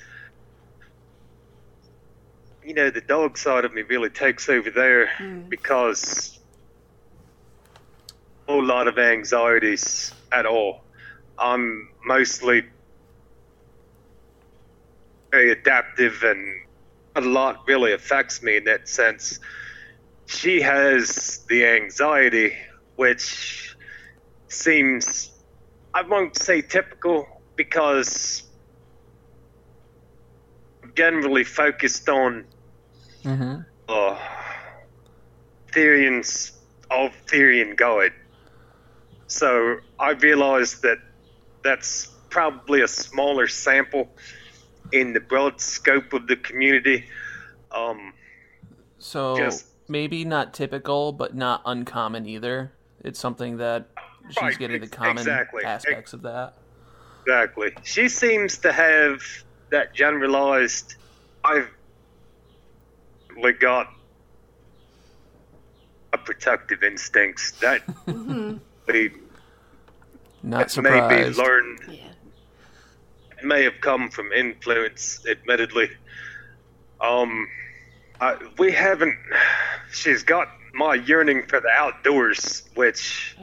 you 2.64 2.74
know, 2.74 2.90
the 2.90 3.00
dog 3.00 3.36
side 3.36 3.64
of 3.64 3.74
me 3.74 3.82
really 3.82 4.08
takes 4.08 4.48
over 4.48 4.70
there 4.70 5.10
because 5.48 6.38
a 8.46 8.52
whole 8.52 8.64
lot 8.64 8.86
of 8.86 8.98
anxieties 8.98 10.12
at 10.30 10.46
all. 10.46 10.80
I'm 11.38 11.88
mostly 12.04 12.64
very 15.32 15.50
adaptive 15.50 16.22
and 16.22 16.62
a 17.14 17.20
lot 17.20 17.62
really 17.66 17.92
affects 17.92 18.42
me 18.42 18.56
in 18.56 18.64
that 18.64 18.88
sense. 18.88 19.38
She 20.26 20.60
has 20.62 21.44
the 21.48 21.66
anxiety, 21.66 22.56
which 22.96 23.76
seems, 24.48 25.30
I 25.94 26.02
won't 26.02 26.36
say 26.36 26.62
typical 26.62 27.26
because 27.56 28.42
generally 30.96 31.44
focused 31.44 32.08
on 32.08 32.46
Mm-hmm. 33.24 33.60
uh, 33.88 34.18
Therians 35.72 36.52
of 36.90 37.12
Therian 37.26 37.76
Guide. 37.76 38.12
So 39.26 39.76
I 39.98 40.10
realized 40.12 40.82
that 40.82 40.98
that's 41.62 42.08
probably 42.30 42.82
a 42.82 42.88
smaller 42.88 43.46
sample 43.48 44.08
in 44.92 45.12
the 45.14 45.20
broad 45.20 45.60
scope 45.60 46.12
of 46.12 46.26
the 46.26 46.36
community. 46.36 47.06
Um, 47.70 48.12
So 48.98 49.36
Just- 49.36 49.66
maybe 49.88 50.24
not 50.24 50.54
typical, 50.54 51.10
but 51.12 51.34
not 51.34 51.62
uncommon 51.64 52.24
either. 52.26 52.70
It's 53.02 53.18
something 53.18 53.56
that 53.56 53.88
she's 54.28 54.36
Right, 54.40 54.58
getting 54.58 54.80
the 54.80 54.86
common 54.86 55.18
exactly. 55.18 55.64
aspects 55.64 56.12
of 56.12 56.22
that. 56.22 56.54
exactly. 57.26 57.72
She 57.82 58.08
seems 58.08 58.58
to 58.58 58.72
have 58.72 59.22
that 59.70 59.92
generalized. 59.94 60.94
I've 61.42 61.68
like, 63.36 63.58
got 63.58 63.92
a 66.12 66.18
protective 66.18 66.82
instincts 66.84 67.52
that 67.60 67.82
they 68.86 69.10
Not 70.44 70.58
maybe 70.58 70.68
surprised. 70.68 71.38
learned 71.38 71.80
Yeah. 71.88 72.11
May 73.44 73.64
have 73.64 73.80
come 73.80 74.10
from 74.10 74.32
influence, 74.32 75.24
admittedly. 75.28 75.90
Um, 77.00 77.48
I, 78.20 78.36
we 78.58 78.72
haven't. 78.72 79.18
She's 79.92 80.22
got 80.22 80.48
my 80.74 80.94
yearning 80.94 81.46
for 81.48 81.60
the 81.60 81.68
outdoors, 81.68 82.62
which 82.74 83.36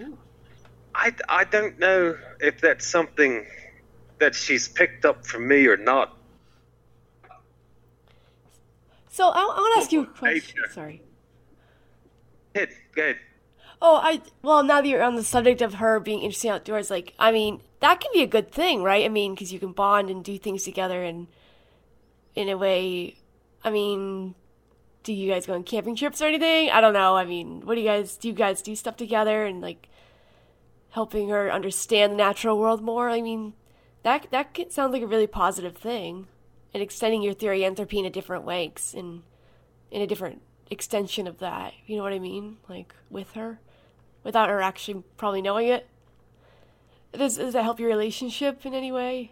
I, 0.95 1.13
I 1.27 1.43
don't 1.43 1.77
know 1.79 2.17
if 2.39 2.61
that's 2.61 2.85
something 2.87 3.45
that 4.19 4.35
she's 4.35 4.67
picked 4.67 5.05
up 5.05 5.25
from 5.25 5.47
me 5.47 5.67
or 5.67 5.77
not. 5.77 6.17
So 9.09 9.27
I, 9.27 9.39
I 9.39 9.43
want 9.43 9.75
to 9.75 9.81
ask 9.81 9.91
you 9.91 10.01
a 10.01 10.05
question. 10.05 10.61
Nature. 10.61 10.73
Sorry. 10.73 11.01
Good, 12.53 12.69
good. 12.93 13.17
Oh, 13.81 13.97
I 13.97 14.21
well 14.41 14.63
now 14.63 14.81
that 14.81 14.87
you're 14.87 15.03
on 15.03 15.15
the 15.15 15.23
subject 15.23 15.61
of 15.61 15.75
her 15.75 15.99
being 15.99 16.21
interested 16.21 16.49
outdoors, 16.49 16.89
like 16.89 17.13
I 17.17 17.31
mean 17.31 17.61
that 17.79 17.99
can 18.01 18.11
be 18.13 18.21
a 18.21 18.27
good 18.27 18.51
thing, 18.51 18.83
right? 18.83 19.05
I 19.05 19.09
mean, 19.09 19.33
because 19.33 19.53
you 19.53 19.59
can 19.59 19.71
bond 19.71 20.09
and 20.09 20.23
do 20.23 20.37
things 20.37 20.63
together, 20.63 21.03
and 21.03 21.27
in 22.35 22.49
a 22.49 22.57
way, 22.57 23.15
I 23.63 23.69
mean, 23.69 24.35
do 25.03 25.13
you 25.13 25.31
guys 25.31 25.45
go 25.45 25.53
on 25.53 25.63
camping 25.63 25.95
trips 25.95 26.21
or 26.21 26.25
anything? 26.25 26.69
I 26.69 26.81
don't 26.81 26.93
know. 26.93 27.15
I 27.15 27.25
mean, 27.25 27.65
what 27.65 27.75
do 27.75 27.81
you 27.81 27.87
guys 27.87 28.17
do? 28.17 28.29
You 28.29 28.33
guys 28.33 28.61
do 28.61 28.75
stuff 28.75 28.97
together 28.97 29.45
and 29.45 29.61
like 29.61 29.87
helping 30.91 31.29
her 31.29 31.51
understand 31.51 32.13
the 32.13 32.17
natural 32.17 32.59
world 32.59 32.81
more. 32.81 33.09
I 33.09 33.21
mean, 33.21 33.53
that 34.03 34.27
that 34.31 34.57
sounds 34.71 34.93
like 34.93 35.01
a 35.01 35.07
really 35.07 35.27
positive 35.27 35.77
thing, 35.77 36.27
and 36.73 36.83
extending 36.83 37.21
your 37.21 37.33
therianthropy 37.33 37.99
in 37.99 38.05
a 38.05 38.09
different 38.09 38.43
ways 38.43 38.93
and 38.97 39.23
in 39.91 40.01
a 40.01 40.07
different 40.07 40.41
extension 40.69 41.27
of 41.27 41.39
that. 41.39 41.73
You 41.85 41.97
know 41.97 42.03
what 42.03 42.13
I 42.13 42.19
mean? 42.19 42.57
Like 42.67 42.93
with 43.09 43.31
her, 43.33 43.59
without 44.23 44.49
her 44.49 44.61
actually 44.61 45.03
probably 45.17 45.41
knowing 45.41 45.67
it. 45.67 45.87
Does 47.13 47.37
does 47.37 47.53
that 47.53 47.63
help 47.63 47.79
your 47.79 47.89
relationship 47.89 48.65
in 48.65 48.73
any 48.73 48.91
way? 48.91 49.31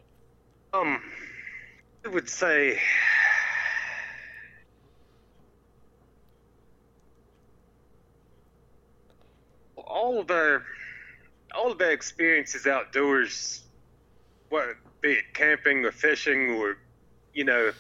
Um, 0.73 1.01
I 2.05 2.09
would 2.09 2.29
say. 2.29 2.79
All 9.75 10.19
of 10.19 10.29
our, 10.31 10.63
all 11.55 11.71
of 11.71 11.81
our 11.81 11.91
experiences 11.91 12.67
outdoors, 12.67 13.63
what 14.49 14.75
be 15.01 15.13
it 15.13 15.33
camping 15.33 15.85
or 15.85 15.91
fishing 15.91 16.51
or, 16.51 16.77
you 17.33 17.43
know, 17.43 17.71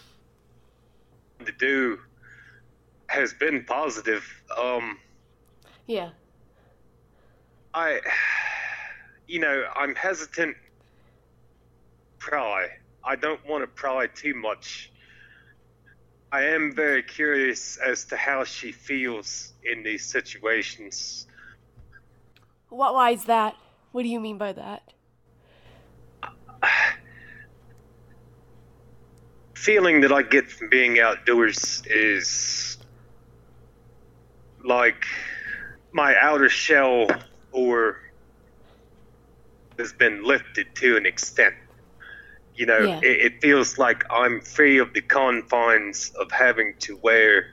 to 1.45 1.51
do, 1.51 1.99
has 3.07 3.33
been 3.33 3.63
positive. 3.65 4.25
Um, 4.57 4.97
Yeah. 5.85 6.09
I, 7.73 7.99
you 9.27 9.39
know, 9.39 9.65
I'm 9.75 9.93
hesitant. 9.95 10.55
Pry. 12.17 12.69
I 13.03 13.15
don't 13.15 13.45
want 13.47 13.63
to 13.63 13.67
pry 13.67 14.07
too 14.07 14.33
much. 14.33 14.91
I 16.31 16.43
am 16.43 16.73
very 16.73 17.03
curious 17.03 17.77
as 17.77 18.05
to 18.05 18.17
how 18.17 18.43
she 18.43 18.71
feels 18.71 19.53
in 19.63 19.83
these 19.83 20.05
situations. 20.05 21.27
What? 22.69 22.93
Why 22.93 23.11
is 23.11 23.25
that? 23.25 23.55
What 23.91 24.03
do 24.03 24.09
you 24.09 24.19
mean 24.19 24.37
by 24.37 24.53
that? 24.53 24.93
Feeling 29.53 30.01
that 30.01 30.11
I 30.11 30.21
get 30.21 30.51
from 30.51 30.69
being 30.69 30.99
outdoors 30.99 31.81
is 31.85 32.77
like 34.63 35.05
my 35.93 36.15
outer 36.19 36.49
shell 36.49 37.07
or 37.51 37.97
has 39.79 39.93
been 39.93 40.23
lifted 40.23 40.67
to 40.75 40.97
an 40.97 41.05
extent. 41.05 41.53
You 42.55 42.65
know, 42.65 42.85
Yeah. 42.85 42.99
it, 43.03 43.33
it 43.33 43.41
feels 43.41 43.77
like 43.77 44.03
I'm 44.09 44.41
free 44.41 44.79
of 44.79 44.93
the 44.93 45.01
confines 45.01 46.11
of 46.19 46.31
having 46.31 46.73
to 46.79 46.97
wear 47.03 47.45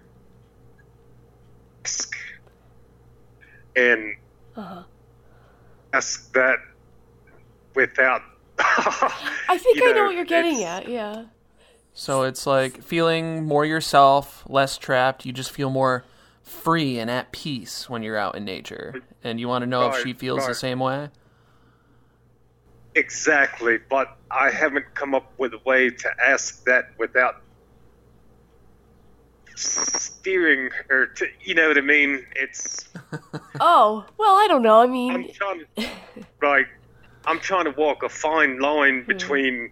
mask 1.84 2.14
and 3.76 4.14
Uh 4.56 4.62
huh. 4.62 4.82
ask 5.92 6.32
that 6.32 6.56
without. 7.74 8.22
I 8.58 9.12
think 9.58 9.76
You 9.76 9.82
I 9.88 9.92
know 9.92 9.98
know, 9.98 10.06
what 10.06 10.14
you're 10.14 10.24
getting 10.24 10.62
at. 10.64 10.88
Yeah. 10.88 11.24
So 11.92 12.22
it's 12.22 12.46
like 12.46 12.82
feeling 12.82 13.44
more 13.44 13.64
yourself, 13.64 14.44
less 14.48 14.78
trapped. 14.78 15.24
You 15.26 15.32
just 15.32 15.50
feel 15.50 15.70
more 15.70 16.04
free 16.42 16.98
and 16.98 17.10
at 17.10 17.32
peace 17.32 17.88
when 17.88 18.02
you're 18.02 18.16
out 18.16 18.34
in 18.36 18.44
nature. 18.44 18.94
And 19.22 19.38
you 19.40 19.48
want 19.48 19.62
to 19.62 19.66
know 19.66 19.86
if 19.88 19.98
she 20.02 20.12
feels 20.12 20.46
the 20.46 20.54
same 20.54 20.80
way? 20.80 21.10
Exactly, 22.94 23.78
but 23.90 24.16
I 24.30 24.50
haven't 24.50 24.94
come 24.94 25.14
up 25.14 25.32
with 25.38 25.52
a 25.54 25.60
way 25.64 25.90
to 25.90 26.10
ask 26.24 26.64
that 26.64 26.90
without 26.98 27.42
steering 29.56 30.70
her 30.88 31.06
to. 31.06 31.26
You 31.42 31.54
know 31.54 31.68
what 31.68 31.78
I 31.78 31.82
mean? 31.82 32.24
It's. 32.36 32.88
Oh 33.60 34.04
well, 34.18 34.34
I 34.34 34.48
don't 34.48 34.62
know. 34.62 34.80
I 34.80 34.86
mean, 34.86 35.12
I'm 35.12 35.28
trying 35.32 35.62
to. 35.76 35.88
Right. 36.40 36.66
I'm 37.24 37.38
trying 37.38 37.64
to 37.64 37.70
walk 37.70 38.02
a 38.02 38.08
fine 38.08 38.58
line 38.58 39.02
hmm. 39.02 39.06
between 39.06 39.70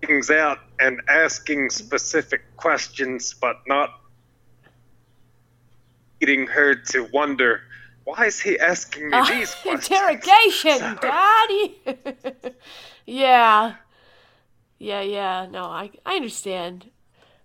things 0.00 0.30
out 0.30 0.60
and 0.78 1.00
asking 1.08 1.70
specific 1.70 2.42
questions, 2.56 3.34
but 3.34 3.60
not 3.66 4.00
getting 6.20 6.46
her 6.46 6.76
to 6.76 7.08
wonder 7.12 7.62
why 8.04 8.26
is 8.26 8.40
he 8.40 8.58
asking 8.58 9.10
me 9.10 9.16
uh, 9.16 9.24
these 9.24 9.54
questions? 9.62 9.90
interrogation, 9.90 10.98
Daddy. 11.00 11.80
yeah. 13.06 13.74
Yeah, 14.78 15.00
yeah. 15.00 15.46
No, 15.50 15.64
I 15.64 15.90
I 16.04 16.16
understand, 16.16 16.90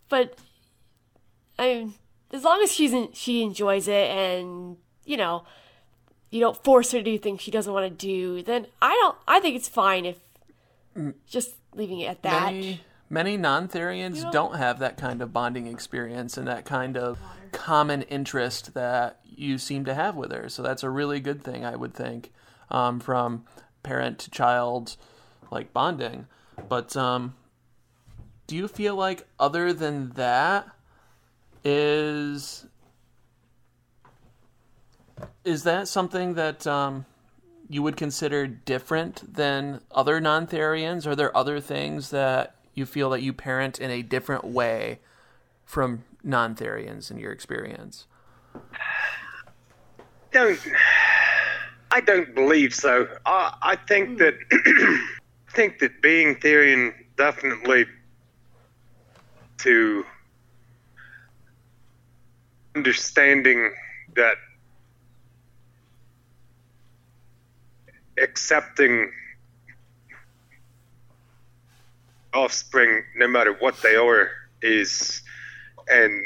but 0.09 0.37
I 1.59 1.89
as 2.31 2.43
long 2.43 2.61
as 2.63 2.71
she's 2.71 2.93
in, 2.93 3.09
she 3.13 3.43
enjoys 3.43 3.87
it 3.87 4.09
and 4.09 4.77
you 5.05 5.17
know 5.17 5.45
you 6.29 6.39
don't 6.39 6.61
force 6.63 6.91
her 6.91 6.99
to 6.99 7.03
do 7.03 7.17
things 7.17 7.41
she 7.41 7.51
doesn't 7.51 7.71
want 7.71 7.85
to 7.85 8.05
do, 8.05 8.43
then 8.43 8.67
I 8.81 8.93
don't. 8.93 9.17
I 9.27 9.39
think 9.39 9.55
it's 9.55 9.69
fine 9.69 10.05
if 10.05 10.17
mm. 10.95 11.13
just 11.27 11.55
leaving 11.73 11.99
it 12.01 12.07
at 12.07 12.23
that. 12.23 12.53
Many, 12.53 12.81
many 13.09 13.37
non-Therians 13.37 14.23
know- 14.23 14.31
don't 14.31 14.55
have 14.57 14.79
that 14.79 14.97
kind 14.97 15.21
of 15.21 15.31
bonding 15.31 15.67
experience 15.67 16.37
and 16.37 16.47
that 16.47 16.65
kind 16.65 16.97
of 16.97 17.19
common 17.47 18.03
interest 18.03 18.73
that 18.73 19.19
you 19.25 19.57
seem 19.57 19.85
to 19.85 19.93
have 19.93 20.15
with 20.15 20.31
her. 20.31 20.49
So 20.49 20.61
that's 20.61 20.83
a 20.83 20.89
really 20.89 21.19
good 21.19 21.43
thing, 21.43 21.65
I 21.65 21.75
would 21.75 21.93
think, 21.93 22.31
um, 22.69 22.99
from 22.99 23.45
parent 23.83 24.19
to 24.19 24.31
child, 24.31 24.95
like 25.51 25.73
bonding. 25.73 26.27
But 26.69 26.95
um, 26.95 27.35
do 28.47 28.55
you 28.55 28.67
feel 28.67 28.95
like 28.95 29.27
other 29.39 29.73
than 29.73 30.11
that 30.11 30.67
is 31.63 32.65
is 35.43 35.63
that 35.63 35.87
something 35.87 36.35
that 36.35 36.67
um, 36.67 37.05
you 37.69 37.81
would 37.81 37.97
consider 37.97 38.45
different 38.45 39.33
than 39.33 39.81
other 39.91 40.21
non-Therians? 40.21 41.07
Are 41.07 41.15
there 41.15 41.35
other 41.35 41.59
things 41.59 42.11
that 42.11 42.55
you 42.73 42.85
feel 42.85 43.09
that 43.09 43.21
you 43.21 43.33
parent 43.33 43.79
in 43.79 43.89
a 43.89 44.01
different 44.01 44.43
way 44.43 44.99
from 45.65 46.03
non-Therians 46.27 47.09
in 47.09 47.17
your 47.17 47.31
experience? 47.31 48.05
Don't 50.31 50.59
I 51.89 52.01
don't 52.01 52.35
believe 52.35 52.75
so. 52.75 53.07
I 53.25 53.55
I 53.61 53.75
think 53.75 54.09
hmm. 54.09 54.17
that 54.17 54.35
I 54.51 55.51
think 55.51 55.79
that 55.79 56.01
being 56.01 56.35
Therian 56.35 56.93
definitely 57.15 57.85
to 59.59 60.05
understanding 62.75 63.73
that 64.15 64.35
accepting 68.21 69.11
offspring, 72.33 73.03
no 73.15 73.27
matter 73.27 73.53
what 73.53 73.81
they 73.81 73.95
are, 73.95 74.29
is 74.61 75.23
and 75.89 76.23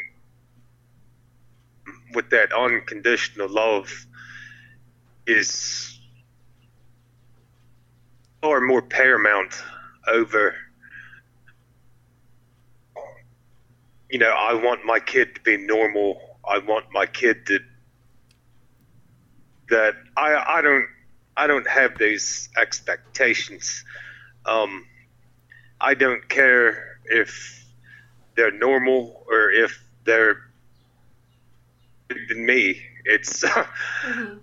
with 2.13 2.30
that 2.30 2.52
unconditional 2.54 3.47
love 3.50 4.06
is 5.28 6.00
far 8.41 8.60
more 8.60 8.82
paramount 8.82 9.54
over 10.08 10.56
you 14.10 14.17
know 14.19 14.32
i 14.32 14.54
want 14.54 14.84
my 14.86 15.00
kid 15.00 15.36
to 15.36 15.41
be 15.41 15.58
normal. 15.58 16.19
I 16.43 16.58
want 16.58 16.86
my 16.91 17.06
kid 17.06 17.45
to 17.45 17.60
that 19.69 19.93
i 20.17 20.58
i 20.58 20.62
don't 20.62 20.88
i 21.38 21.47
don't 21.47 21.67
have 21.67 21.97
those 21.97 22.50
expectations. 22.58 23.86
Um 24.45 24.86
i 25.80 25.93
don't 25.93 26.28
care 26.28 27.00
if 27.06 27.61
they're 28.36 28.52
normal 28.52 29.26
or 29.28 29.52
if 29.52 29.84
they're 30.06 30.52
than 32.28 32.46
me. 32.46 32.82
It's 33.06 33.44
mm-hmm. 33.44 34.38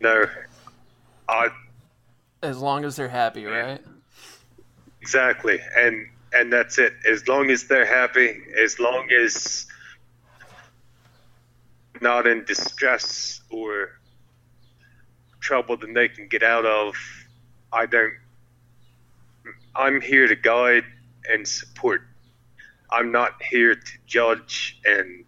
no, 0.00 0.26
I. 1.28 1.48
As 2.42 2.58
long 2.58 2.84
as 2.84 2.96
they're 2.96 3.08
happy, 3.08 3.46
right? 3.46 3.80
Exactly, 5.00 5.60
and 5.76 6.08
and 6.32 6.52
that's 6.52 6.78
it. 6.78 6.94
As 7.08 7.26
long 7.28 7.50
as 7.50 7.64
they're 7.64 7.86
happy, 7.86 8.42
as 8.62 8.78
long 8.78 9.08
as 9.10 9.66
not 12.00 12.26
in 12.26 12.44
distress 12.44 13.40
or 13.50 13.98
trouble 15.40 15.76
that 15.76 15.92
they 15.94 16.08
can 16.08 16.28
get 16.28 16.42
out 16.42 16.66
of, 16.66 16.94
I 17.72 17.86
don't. 17.86 18.14
I'm 19.76 20.00
here 20.00 20.28
to 20.28 20.36
guide 20.36 20.84
and 21.30 21.46
support. 21.46 22.02
I'm 22.94 23.10
not 23.10 23.42
here 23.42 23.74
to 23.74 23.92
judge 24.06 24.80
and 24.84 25.24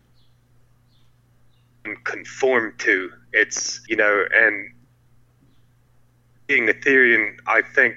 conform 2.05 2.75
to. 2.79 3.11
It's, 3.33 3.81
you 3.89 3.97
know, 3.97 4.25
and 4.33 4.73
being 6.47 6.69
a 6.69 6.73
Therian, 6.73 7.37
I 7.47 7.63
think, 7.63 7.97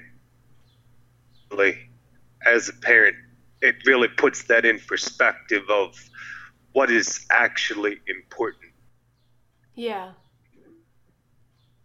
as 2.46 2.68
a 2.68 2.72
parent, 2.72 3.16
it 3.62 3.76
really 3.86 4.08
puts 4.08 4.44
that 4.44 4.64
in 4.64 4.80
perspective 4.80 5.62
of 5.70 5.94
what 6.72 6.90
is 6.90 7.26
actually 7.30 8.00
important. 8.08 8.72
Yeah. 9.74 10.12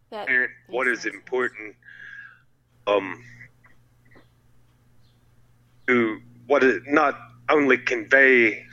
That 0.10 0.28
parent, 0.28 0.52
what 0.70 0.88
is 0.88 1.06
important 1.06 1.76
um 2.88 3.24
to 5.88 6.20
what 6.48 6.64
is 6.64 6.82
not 6.88 7.18
only 7.50 7.78
convey 7.78 8.66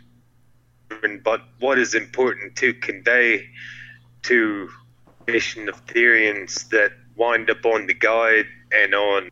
but 1.24 1.40
what 1.58 1.78
is 1.78 1.94
important 1.94 2.56
to 2.56 2.74
convey 2.74 3.48
to 4.22 4.68
nation 5.26 5.68
of 5.68 5.84
Therians 5.86 6.68
that 6.68 6.92
wind 7.16 7.50
up 7.50 7.64
on 7.64 7.86
the 7.86 7.94
guide 7.94 8.46
and 8.72 8.94
on 8.94 9.30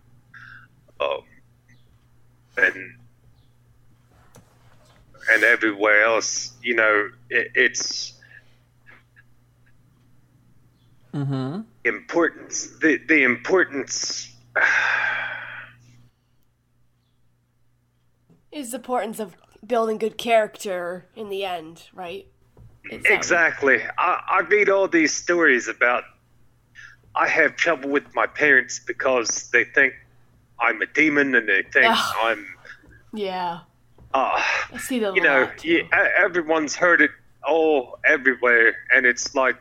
uh, 1.01 1.21
and 2.57 2.97
and 5.31 5.45
everywhere 5.45 6.03
else, 6.03 6.53
you 6.63 6.75
know, 6.75 7.11
it, 7.29 7.49
it's 7.55 8.15
mm-hmm. 11.15 11.61
importance. 11.85 12.79
The 12.81 12.99
the 13.07 13.23
importance 13.23 14.35
is 18.53 18.71
the 18.71 18.77
importance 18.77 19.21
of 19.21 19.37
building 19.67 19.99
good 19.99 20.19
character 20.19 21.07
in 21.15 21.29
the 21.29 21.45
end, 21.45 21.85
right? 21.95 22.27
Exactly. 22.91 23.83
I, 23.99 24.23
I 24.29 24.41
read 24.41 24.69
all 24.69 24.89
these 24.89 25.15
stories 25.15 25.69
about 25.69 26.05
I 27.15 27.29
have 27.29 27.57
trouble 27.57 27.91
with 27.91 28.15
my 28.15 28.27
parents 28.27 28.79
because 28.79 29.51
they 29.51 29.65
think 29.65 29.95
I'm 30.59 30.81
a 30.81 30.87
demon 30.87 31.35
and 31.35 31.49
they 31.49 31.63
think 31.63 31.87
Ugh. 31.89 32.15
I'm. 32.23 32.47
Yeah. 33.13 33.61
Uh, 34.15 34.43
I 34.73 34.79
see 34.79 34.99
that. 35.01 35.15
You 35.15 35.23
know, 35.23 35.51
yeah, 35.63 35.83
everyone's 36.17 36.75
heard 36.75 37.01
it 37.01 37.11
all 37.47 37.99
everywhere, 38.05 38.77
and 38.93 39.07
it's 39.07 39.35
like, 39.35 39.57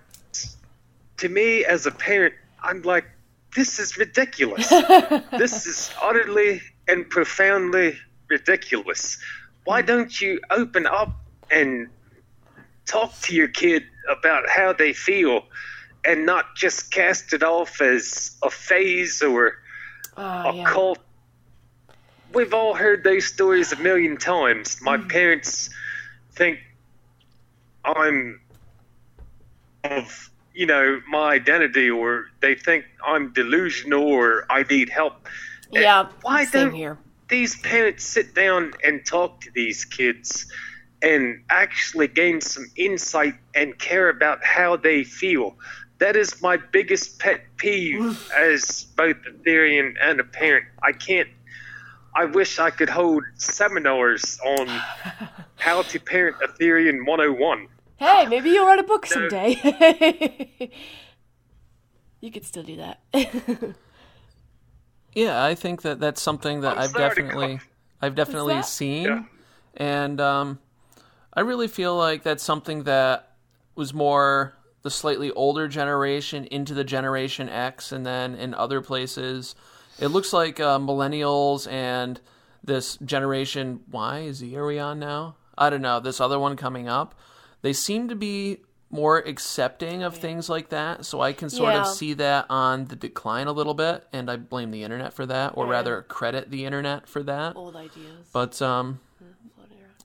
to 1.17 1.30
me 1.30 1.65
as 1.65 1.86
a 1.86 1.91
parent, 1.91 2.34
I'm 2.62 2.82
like, 2.82 3.06
this 3.56 3.80
is 3.80 3.97
ridiculous. 3.97 4.69
this 5.32 5.65
is 5.65 5.91
utterly 6.02 6.62
and 6.88 7.10
profoundly 7.10 7.97
ridiculous 8.30 9.18
why 9.70 9.84
don't 9.84 10.20
you 10.20 10.39
open 10.50 10.88
up 10.88 11.12
and 11.52 11.89
talk 12.88 13.13
to 13.22 13.36
your 13.36 13.48
kid 13.48 13.84
about 14.10 14.50
how 14.50 14.74
they 14.74 14.94
feel 14.94 15.44
and 16.04 16.26
not 16.26 16.56
just 16.56 16.92
cast 16.92 17.34
it 17.34 17.44
off 17.44 17.80
as 17.80 18.36
a 18.42 18.50
phase 18.50 19.22
or 19.22 19.60
uh, 20.18 20.46
a 20.48 20.56
yeah. 20.56 20.63
cult? 20.63 20.98
We've 22.34 22.52
all 22.52 22.74
heard 22.74 23.04
those 23.04 23.26
stories 23.26 23.72
a 23.74 23.76
million 23.76 24.18
times. 24.18 24.80
My 24.82 24.98
mm. 24.98 25.08
parents 25.08 25.70
think 26.34 26.60
I'm 27.86 28.42
of 29.84 30.32
you 30.56 30.65
know 30.65 31.00
my 31.08 31.34
identity 31.34 31.92
or 31.92 32.26
they 32.39 32.56
think 32.56 32.86
I'm 33.06 33.34
delusional 33.34 34.04
or 34.04 34.46
I 34.50 34.63
need 34.63 34.89
help. 34.89 35.28
Yeah, 35.72 36.10
why 36.24 36.46
don't 36.46 36.74
here 36.74 36.98
these 37.30 37.56
parents 37.58 38.04
sit 38.04 38.34
down 38.34 38.74
and 38.84 39.06
talk 39.06 39.42
to 39.42 39.52
these 39.52 39.86
kids 39.86 40.52
and 41.02 41.44
actually 41.50 42.08
gain 42.08 42.42
some 42.42 42.65
insight 42.76 43.36
and 43.56 43.78
care 43.78 44.10
about 44.10 44.44
how 44.44 44.76
they 44.76 45.04
feel. 45.04 45.56
That 46.00 46.15
is 46.15 46.42
my 46.42 46.58
biggest 46.58 47.20
pet 47.20 47.42
peeve 47.58 48.30
as 48.36 48.86
both 48.96 49.18
a 49.28 49.32
Therian 49.32 49.96
and 50.02 50.20
a 50.20 50.24
parent. 50.24 50.65
I 50.82 50.92
can't. 50.92 51.30
I 52.15 52.26
wish 52.26 52.60
I 52.60 52.72
could 52.72 52.89
hold 52.89 53.24
seminars 53.36 54.39
on 54.46 54.68
how 55.56 55.84
to 55.84 56.00
parent 56.00 56.38
a 56.44 56.48
Therian 56.48 57.06
101. 57.06 57.68
Hey, 57.98 58.26
maybe 58.26 58.50
you'll 58.50 58.65
write 58.65 58.80
a 58.80 58.84
book 58.84 59.06
someday. 59.06 59.52
you 62.22 62.32
could 62.32 62.46
still 62.46 62.63
do 62.63 62.78
that. 62.78 63.02
Yeah, 65.13 65.43
I 65.43 65.56
think 65.56 65.82
that 65.82 66.00
that's 66.00 66.22
something 66.22 66.62
that 66.62 66.78
I've 66.78 66.93
definitely 66.93 67.60
I've 68.02 68.15
definitely 68.15 68.62
seen, 68.63 69.06
yeah. 69.06 69.24
and 69.76 70.22
um, 70.22 70.60
I 71.34 71.41
really 71.41 71.67
feel 71.67 71.95
like 71.95 72.24
that's 72.24 72.43
something 72.43 72.84
that 72.84 73.36
was 73.76 73.93
more 73.93 74.56
the 74.82 74.89
slightly 74.89 75.32
older 75.32 75.67
generation 75.67 76.45
into 76.45 76.74
the 76.74 76.84
Generation 76.84 77.50
X, 77.50 77.91
and 77.91 78.06
then 78.06 78.36
in 78.36 78.54
other 78.54 78.82
places, 78.82 79.56
it 80.00 80.08
looks 80.08 80.32
like 80.32 80.60
uh, 80.60 80.80
millennials 80.80 81.69
and 81.72 82.19
this 82.63 82.98
Generation 82.98 83.82
Y, 83.91 84.32
Z 84.32 84.56
are 84.56 84.65
we 84.65 84.80
on 84.80 85.00
now? 85.00 85.36
I 85.58 85.69
don't 85.69 85.82
know. 85.82 86.00
This 86.00 86.22
other 86.22 86.39
one 86.39 86.56
coming 86.56 86.88
up, 86.88 87.15
they 87.62 87.74
seem 87.74 88.08
to 88.08 88.15
be 88.15 88.60
more 88.91 89.19
accepting 89.19 90.04
of 90.04 90.17
things 90.17 90.49
like 90.49 90.69
that. 90.69 91.06
So 91.06 91.21
I 91.21 91.34
can 91.34 91.49
sort 91.49 91.73
yeah. 91.73 91.82
of 91.82 91.88
see 91.88 92.13
that 92.13 92.45
on 92.49 92.86
the 92.86 92.95
decline 92.95 93.47
a 93.47 93.52
little 93.52 93.73
bit, 93.73 94.08
and 94.12 94.30
I 94.30 94.38
blame 94.38 94.71
the 94.71 94.84
internet 94.84 95.13
for 95.13 95.25
that, 95.25 95.54
or 95.56 95.65
yeah. 95.65 95.71
rather 95.71 96.02
credit 96.04 96.49
the 96.49 96.65
internet 96.65 97.08
for 97.08 97.23
that. 97.23 97.56
Old 97.56 97.75
ideas. 97.75 98.28
But 98.34 98.62
um, 98.62 98.99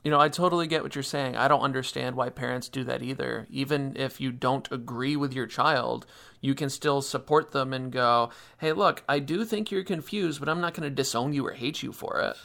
you 0.04 0.10
know, 0.10 0.20
I 0.20 0.28
totally 0.28 0.66
get 0.66 0.82
what 0.82 0.94
you're 0.94 1.02
saying. 1.02 1.34
I 1.34 1.48
don't 1.48 1.62
understand 1.62 2.14
why 2.14 2.28
parents 2.28 2.68
do 2.68 2.84
that 2.84 3.02
either. 3.02 3.46
Even 3.50 3.96
if 3.96 4.20
you 4.20 4.32
don't 4.32 4.70
agree 4.70 5.16
with 5.16 5.32
your 5.32 5.46
child, 5.46 6.04
you 6.42 6.54
can 6.54 6.68
still 6.68 7.00
support 7.00 7.52
them 7.52 7.72
and 7.72 7.90
go, 7.90 8.28
"Hey, 8.58 8.72
look, 8.72 9.02
I 9.08 9.18
do 9.18 9.46
think 9.46 9.70
you're 9.70 9.82
confused, 9.82 10.40
but 10.40 10.48
I'm 10.50 10.60
not 10.60 10.74
going 10.74 10.88
to 10.88 10.94
disown 10.94 11.32
you 11.32 11.46
or 11.46 11.52
hate 11.52 11.82
you 11.82 11.90
for 11.90 12.20
it." 12.20 12.36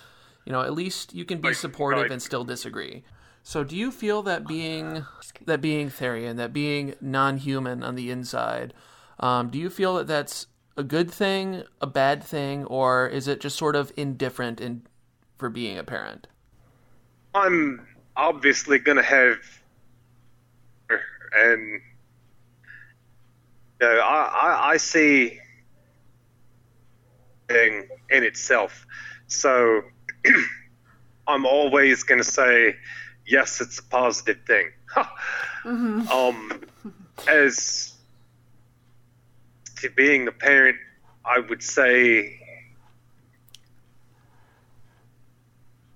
You 0.45 0.53
know, 0.53 0.61
at 0.61 0.73
least 0.73 1.13
you 1.13 1.25
can 1.25 1.41
be 1.41 1.53
supportive 1.53 2.03
right. 2.03 2.11
and 2.11 2.21
still 2.21 2.45
disagree. 2.45 3.03
So, 3.49 3.63
do 3.63 3.75
you 3.75 3.89
feel 3.89 4.21
that 4.21 4.45
being 4.45 5.07
that 5.47 5.59
being 5.59 5.89
Therian, 5.89 6.37
that 6.37 6.53
being 6.53 6.93
non-human 7.01 7.81
on 7.81 7.95
the 7.95 8.11
inside, 8.11 8.75
um, 9.19 9.49
do 9.49 9.57
you 9.57 9.71
feel 9.71 9.95
that 9.95 10.05
that's 10.05 10.45
a 10.77 10.83
good 10.83 11.09
thing, 11.09 11.63
a 11.81 11.87
bad 11.87 12.23
thing, 12.23 12.65
or 12.65 13.07
is 13.07 13.27
it 13.27 13.41
just 13.41 13.57
sort 13.57 13.75
of 13.75 13.91
indifferent 13.97 14.61
in 14.61 14.83
for 15.39 15.49
being 15.49 15.79
a 15.79 15.83
parent? 15.83 16.27
I'm 17.33 17.87
obviously 18.15 18.77
going 18.77 18.97
to 18.97 19.03
have, 19.03 19.39
and 21.35 21.81
you 23.81 23.87
know, 23.87 23.99
I, 23.99 24.21
I, 24.43 24.69
I 24.73 24.77
see 24.77 25.39
thing 27.47 27.87
in 28.11 28.23
itself. 28.23 28.85
So 29.25 29.81
I'm 31.27 31.47
always 31.47 32.03
going 32.03 32.19
to 32.19 32.31
say, 32.31 32.75
yes, 33.29 33.61
it's 33.61 33.79
a 33.79 33.83
positive 33.83 34.39
thing. 34.45 34.71
Um, 35.65 36.61
as 37.27 37.93
to 39.81 39.89
being 39.89 40.25
a 40.29 40.31
parent, 40.31 40.77
I 41.25 41.39
would 41.39 41.61
say, 41.61 42.39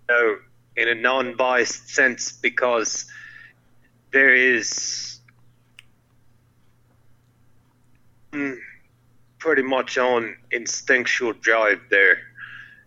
no, 0.09 0.35
in 0.75 0.89
a 0.89 0.95
non-biased 0.95 1.87
sense, 1.87 2.33
because 2.33 3.05
there 4.11 4.35
is 4.35 5.21
pretty 9.39 9.63
much 9.63 9.97
on 9.97 10.35
instinctual 10.51 11.33
drive 11.33 11.79
there 11.89 12.17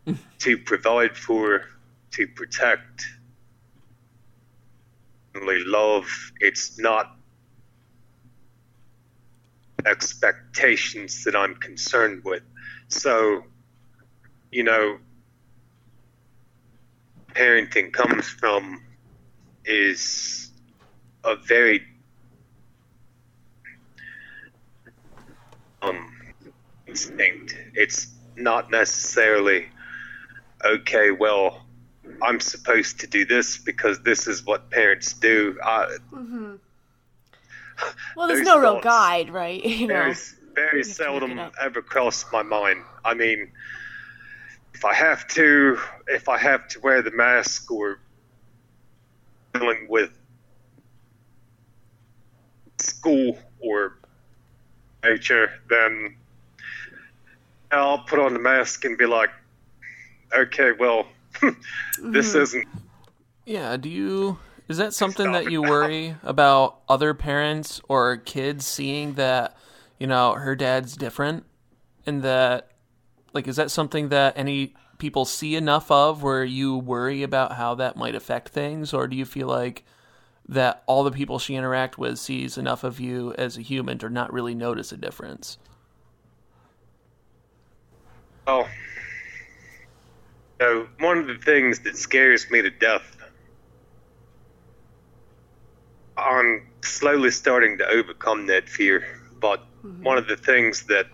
to 0.41 0.59
provide 0.59 1.17
for, 1.17 1.65
to 2.13 2.27
protect, 2.29 3.07
love. 5.45 6.07
It's 6.41 6.79
not 6.79 7.17
expectations 9.87 11.25
that 11.25 11.37
I'm 11.37 11.55
concerned 11.57 12.23
with. 12.25 12.43
So, 12.89 13.43
you 14.51 14.65
know, 14.65 14.99
parenting 17.35 17.93
comes 17.93 18.29
from 18.29 18.83
is 19.65 20.51
a 21.25 21.37
very 21.37 21.83
um 25.83 26.13
instinct. 26.87 27.55
It's 27.75 28.15
not 28.37 28.71
necessarily 28.71 29.67
okay. 30.65 31.11
Well, 31.11 31.66
I'm 32.23 32.41
supposed 32.41 33.01
to 33.01 33.07
do 33.07 33.25
this 33.25 33.59
because 33.59 34.03
this 34.03 34.27
is 34.27 34.45
what 34.45 34.71
parents 34.71 35.13
do. 35.13 35.59
Uh, 35.63 35.87
Well, 38.17 38.27
there's 38.27 38.41
no 38.41 38.59
real 38.59 38.81
guide, 38.81 39.31
right? 39.31 39.63
You 39.65 39.87
know. 39.87 40.15
very, 40.55 40.83
seldom 40.83 41.39
ever 41.61 41.83
crossed 41.83 42.33
my 42.33 42.43
mind. 42.43 42.83
I 43.05 43.13
mean, 43.13 43.53
if 44.73 44.85
I 44.85 44.95
have 44.95 45.29
to, 45.29 45.79
if 46.07 46.29
I 46.29 46.39
have 46.39 46.67
to 46.69 46.81
wear 46.81 47.03
the 47.03 47.11
mask 47.11 47.71
or 47.71 48.01
dealing 49.53 49.87
with 49.91 50.11
school 52.79 53.39
or 53.61 53.99
nature, 55.05 55.51
then 55.69 56.17
I'll 57.71 57.99
put 57.99 58.19
on 58.19 58.33
the 58.33 58.39
mask 58.39 58.85
and 58.85 58.97
be 58.97 59.07
like, 59.07 59.31
okay, 60.35 60.73
well, 60.73 61.07
this 62.03 62.35
Mm-hmm. 62.35 62.37
isn't 62.37 62.67
Yeah, 63.45 63.77
do 63.77 63.89
you 63.89 64.39
is 64.69 64.79
that 64.79 64.95
something 64.95 65.31
that 65.31 65.47
you 65.47 65.63
now. 65.63 65.63
worry 65.63 66.17
about 66.23 66.81
other 66.89 67.15
parents 67.15 67.81
or 67.89 68.17
kids 68.17 68.67
seeing 68.67 69.15
that, 69.15 69.57
you 69.99 70.07
know, 70.09 70.33
her 70.35 70.57
dad's 70.57 70.97
different 70.97 71.45
and 72.07 72.23
that 72.23 72.73
like 73.35 73.49
is 73.49 73.57
that 73.57 73.71
something 73.71 74.11
that 74.11 74.37
any 74.39 74.75
people 74.99 75.25
see 75.25 75.57
enough 75.57 75.91
of 75.91 76.23
where 76.23 76.45
you 76.45 76.77
worry 76.79 77.23
about 77.23 77.53
how 77.55 77.75
that 77.77 77.97
might 77.97 78.15
affect 78.15 78.51
things 78.51 78.95
or 78.95 79.07
do 79.09 79.17
you 79.17 79.25
feel 79.27 79.49
like 79.49 79.85
that 80.49 80.83
all 80.87 81.05
the 81.05 81.13
people 81.13 81.39
she 81.39 81.57
interact 81.57 81.99
with 81.99 82.19
sees 82.19 82.59
enough 82.59 82.85
of 82.85 83.01
you 83.01 83.35
as 83.39 83.57
a 83.59 83.63
human 83.63 83.99
to 83.99 84.09
not 84.11 84.33
really 84.33 84.55
notice 84.55 84.93
a 84.93 84.97
difference? 84.99 85.59
Oh. 88.47 88.67
So, 90.61 90.89
one 91.01 91.19
of 91.19 91.27
the 91.27 91.37
things 91.37 91.81
that 91.81 91.97
scares 91.97 92.51
me 92.51 92.63
to 92.63 92.71
death, 92.71 93.17
I'm 96.17 96.67
slowly 96.83 97.31
starting 97.31 97.77
to 97.79 97.87
overcome 97.87 98.47
that 98.47 98.69
fear, 98.69 99.05
but 99.39 99.61
mm-hmm. 99.85 100.03
one 100.03 100.17
of 100.17 100.27
the 100.27 100.37
things 100.37 100.85
that 100.87 101.07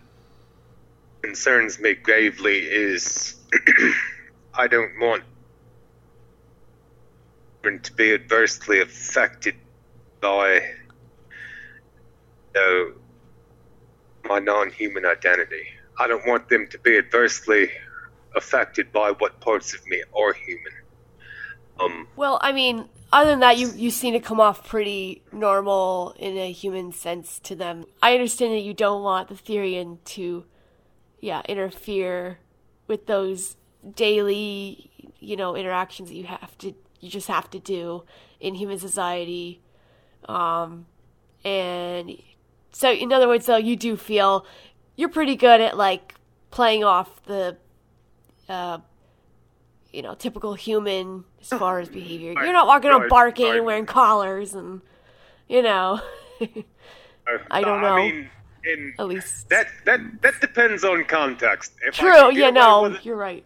concerns 1.22 1.80
me 1.80 1.94
gravely 1.94 2.58
is 2.58 3.36
I 4.54 4.68
don't 4.68 4.92
want 5.00 5.24
to 7.62 7.92
be 7.92 8.12
adversely 8.12 8.80
affected 8.80 9.54
by 10.20 10.54
you 12.54 12.60
know, 12.60 12.92
my 14.24 14.38
non-human 14.38 15.06
identity. 15.06 15.64
I 15.98 16.06
don't 16.06 16.26
want 16.26 16.48
them 16.48 16.66
to 16.68 16.78
be 16.78 16.96
adversely 16.96 17.70
affected 18.36 18.92
by 18.92 19.12
what 19.12 19.40
parts 19.40 19.74
of 19.74 19.86
me 19.86 20.02
are 20.16 20.32
human. 20.32 20.72
Um, 21.80 22.08
Well, 22.16 22.38
I 22.42 22.52
mean, 22.52 22.88
other 23.12 23.30
than 23.30 23.40
that, 23.40 23.58
you 23.58 23.70
you 23.74 23.90
seem 23.90 24.14
to 24.14 24.20
come 24.20 24.40
off 24.40 24.66
pretty 24.66 25.22
normal 25.32 26.14
in 26.18 26.36
a 26.36 26.50
human 26.50 26.92
sense 26.92 27.38
to 27.40 27.54
them. 27.54 27.84
I 28.02 28.14
understand 28.14 28.52
that 28.54 28.60
you 28.60 28.74
don't 28.74 29.02
want 29.02 29.28
the 29.28 29.34
Therian 29.34 29.98
to, 30.04 30.44
yeah, 31.20 31.42
interfere 31.48 32.38
with 32.86 33.06
those 33.06 33.56
daily, 33.94 34.90
you 35.18 35.36
know, 35.36 35.56
interactions 35.56 36.08
that 36.08 36.14
you 36.14 36.24
have 36.24 36.56
to, 36.58 36.74
you 37.00 37.10
just 37.10 37.28
have 37.28 37.50
to 37.50 37.58
do 37.58 38.04
in 38.40 38.54
human 38.54 38.78
society. 38.78 39.60
Um, 40.28 40.86
and 41.44 42.16
so, 42.72 42.92
in 42.92 43.12
other 43.12 43.28
words, 43.28 43.46
though, 43.46 43.56
you 43.56 43.76
do 43.76 43.96
feel 43.96 44.46
you're 44.96 45.08
pretty 45.08 45.36
good 45.36 45.60
at 45.60 45.76
like 45.76 46.14
playing 46.50 46.84
off 46.84 47.22
the, 47.24 47.56
uh, 48.48 48.78
you 49.92 50.02
know, 50.02 50.14
typical 50.14 50.54
human 50.54 51.24
as 51.40 51.48
far 51.48 51.78
as 51.80 51.88
behavior. 51.88 52.32
You're 52.32 52.52
not 52.52 52.66
walking 52.66 52.90
around 52.90 53.08
barking 53.08 53.46
and 53.50 53.64
wearing 53.64 53.86
collars 53.86 54.54
and, 54.54 54.80
you 55.48 55.62
know, 55.62 56.00
I 57.50 57.60
don't 57.60 57.82
know. 57.82 57.94
I 57.94 57.96
mean, 58.10 58.30
in 58.64 58.94
at 58.98 59.06
least. 59.06 59.48
that 59.50 59.66
that 59.86 60.00
that 60.22 60.40
depends 60.40 60.84
on 60.84 61.04
context. 61.04 61.72
If 61.86 61.94
True, 61.94 62.32
yeah, 62.32 62.50
no, 62.50 62.86
it, 62.86 63.04
you're 63.04 63.16
right. 63.16 63.44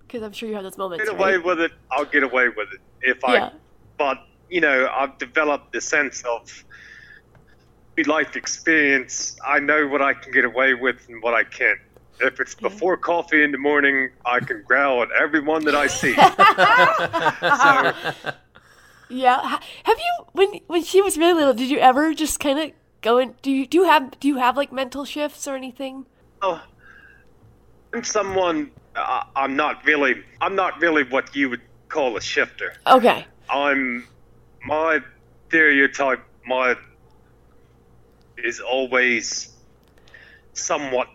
Because 0.00 0.22
I'm 0.22 0.32
sure 0.32 0.48
you 0.48 0.54
have 0.54 0.64
those 0.64 0.78
moments. 0.78 1.04
get 1.04 1.12
away 1.14 1.36
Right? 1.36 1.44
with 1.44 1.60
it. 1.60 1.72
I'll 1.90 2.04
get 2.04 2.22
away 2.22 2.48
with 2.48 2.68
it. 2.72 2.80
If 3.02 3.24
I, 3.24 3.34
Yeah. 3.34 3.50
but 3.98 4.18
you 4.50 4.60
know, 4.60 4.88
I've 4.94 5.16
developed 5.18 5.72
the 5.72 5.80
sense 5.80 6.22
of 6.22 6.64
life 8.06 8.36
experience. 8.36 9.36
I 9.46 9.58
know 9.60 9.86
what 9.86 10.02
I 10.02 10.14
can 10.14 10.32
get 10.32 10.44
away 10.44 10.74
with 10.74 11.08
and 11.08 11.22
what 11.22 11.34
I 11.34 11.44
can't. 11.44 11.78
If 12.20 12.40
it's 12.40 12.54
before 12.54 12.96
coffee 12.96 13.42
in 13.42 13.52
the 13.52 13.58
morning, 13.58 14.10
I 14.24 14.40
can 14.40 14.62
growl 14.62 15.02
at 15.02 15.10
everyone 15.12 15.64
that 15.64 15.74
I 15.74 15.86
see. 15.86 16.14
so, 18.24 18.32
Yeah. 19.12 19.58
Have 19.84 19.98
you 19.98 20.24
when 20.32 20.60
when 20.66 20.82
she 20.82 21.02
was 21.02 21.18
really 21.18 21.34
little? 21.34 21.54
Did 21.54 21.70
you 21.70 21.78
ever 21.78 22.14
just 22.14 22.40
kind 22.40 22.58
of 22.58 22.72
go 23.02 23.18
and 23.18 23.40
Do 23.42 23.50
you 23.50 23.66
do 23.66 23.78
you 23.78 23.84
have 23.84 24.18
do 24.18 24.28
you 24.28 24.36
have 24.36 24.56
like 24.56 24.72
mental 24.72 25.04
shifts 25.04 25.46
or 25.46 25.54
anything? 25.54 26.06
Oh, 26.40 26.62
I'm 27.92 28.04
someone. 28.04 28.70
Uh, 28.96 29.24
I'm 29.36 29.54
not 29.54 29.84
really. 29.84 30.22
I'm 30.40 30.54
not 30.54 30.80
really 30.80 31.04
what 31.04 31.36
you 31.36 31.50
would 31.50 31.60
call 31.88 32.16
a 32.16 32.22
shifter. 32.22 32.74
Okay. 32.86 33.26
I'm 33.50 34.06
my 34.64 35.00
stereotype. 35.48 36.22
My 36.46 36.76
is 38.38 38.60
always 38.60 39.54
somewhat, 40.54 41.08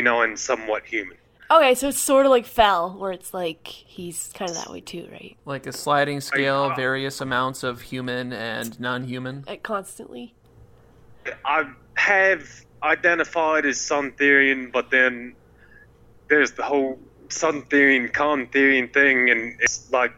you 0.00 0.04
know, 0.04 0.22
and 0.22 0.38
somewhat 0.38 0.86
human. 0.86 1.18
Okay, 1.50 1.74
so 1.74 1.88
it's 1.88 2.00
sort 2.00 2.24
of 2.24 2.30
like 2.30 2.46
Fell, 2.46 2.96
where 2.96 3.12
it's 3.12 3.34
like 3.34 3.66
he's 3.68 4.30
kind 4.32 4.50
of 4.50 4.56
that 4.56 4.70
way 4.70 4.80
too, 4.80 5.06
right? 5.12 5.36
Like 5.44 5.66
a 5.66 5.72
sliding 5.72 6.22
scale, 6.22 6.70
uh, 6.72 6.74
various 6.74 7.20
amounts 7.20 7.62
of 7.62 7.82
human 7.82 8.32
and 8.32 8.80
non-human. 8.80 9.44
Like 9.46 9.62
constantly. 9.62 10.32
I 11.44 11.70
have 11.96 12.48
identified 12.82 13.66
as 13.66 13.78
Sun 13.78 14.12
Therian, 14.12 14.72
but 14.72 14.90
then 14.90 15.34
there's 16.28 16.52
the 16.52 16.62
whole 16.62 16.98
Sun 17.28 17.64
Therian, 17.64 18.10
Con 18.10 18.46
Therian 18.46 18.90
thing, 18.90 19.28
and 19.28 19.60
it's 19.60 19.92
like, 19.92 20.14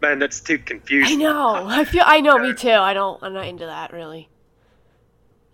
man, 0.00 0.20
that's 0.20 0.40
too 0.40 0.58
confusing. 0.58 1.22
I 1.22 1.24
know. 1.24 1.66
I 1.66 1.84
feel. 1.84 2.04
I 2.06 2.20
know. 2.20 2.38
Me 2.38 2.54
too. 2.54 2.70
I 2.70 2.94
don't. 2.94 3.20
I'm 3.20 3.34
not 3.34 3.46
into 3.48 3.66
that 3.66 3.92
really. 3.92 4.28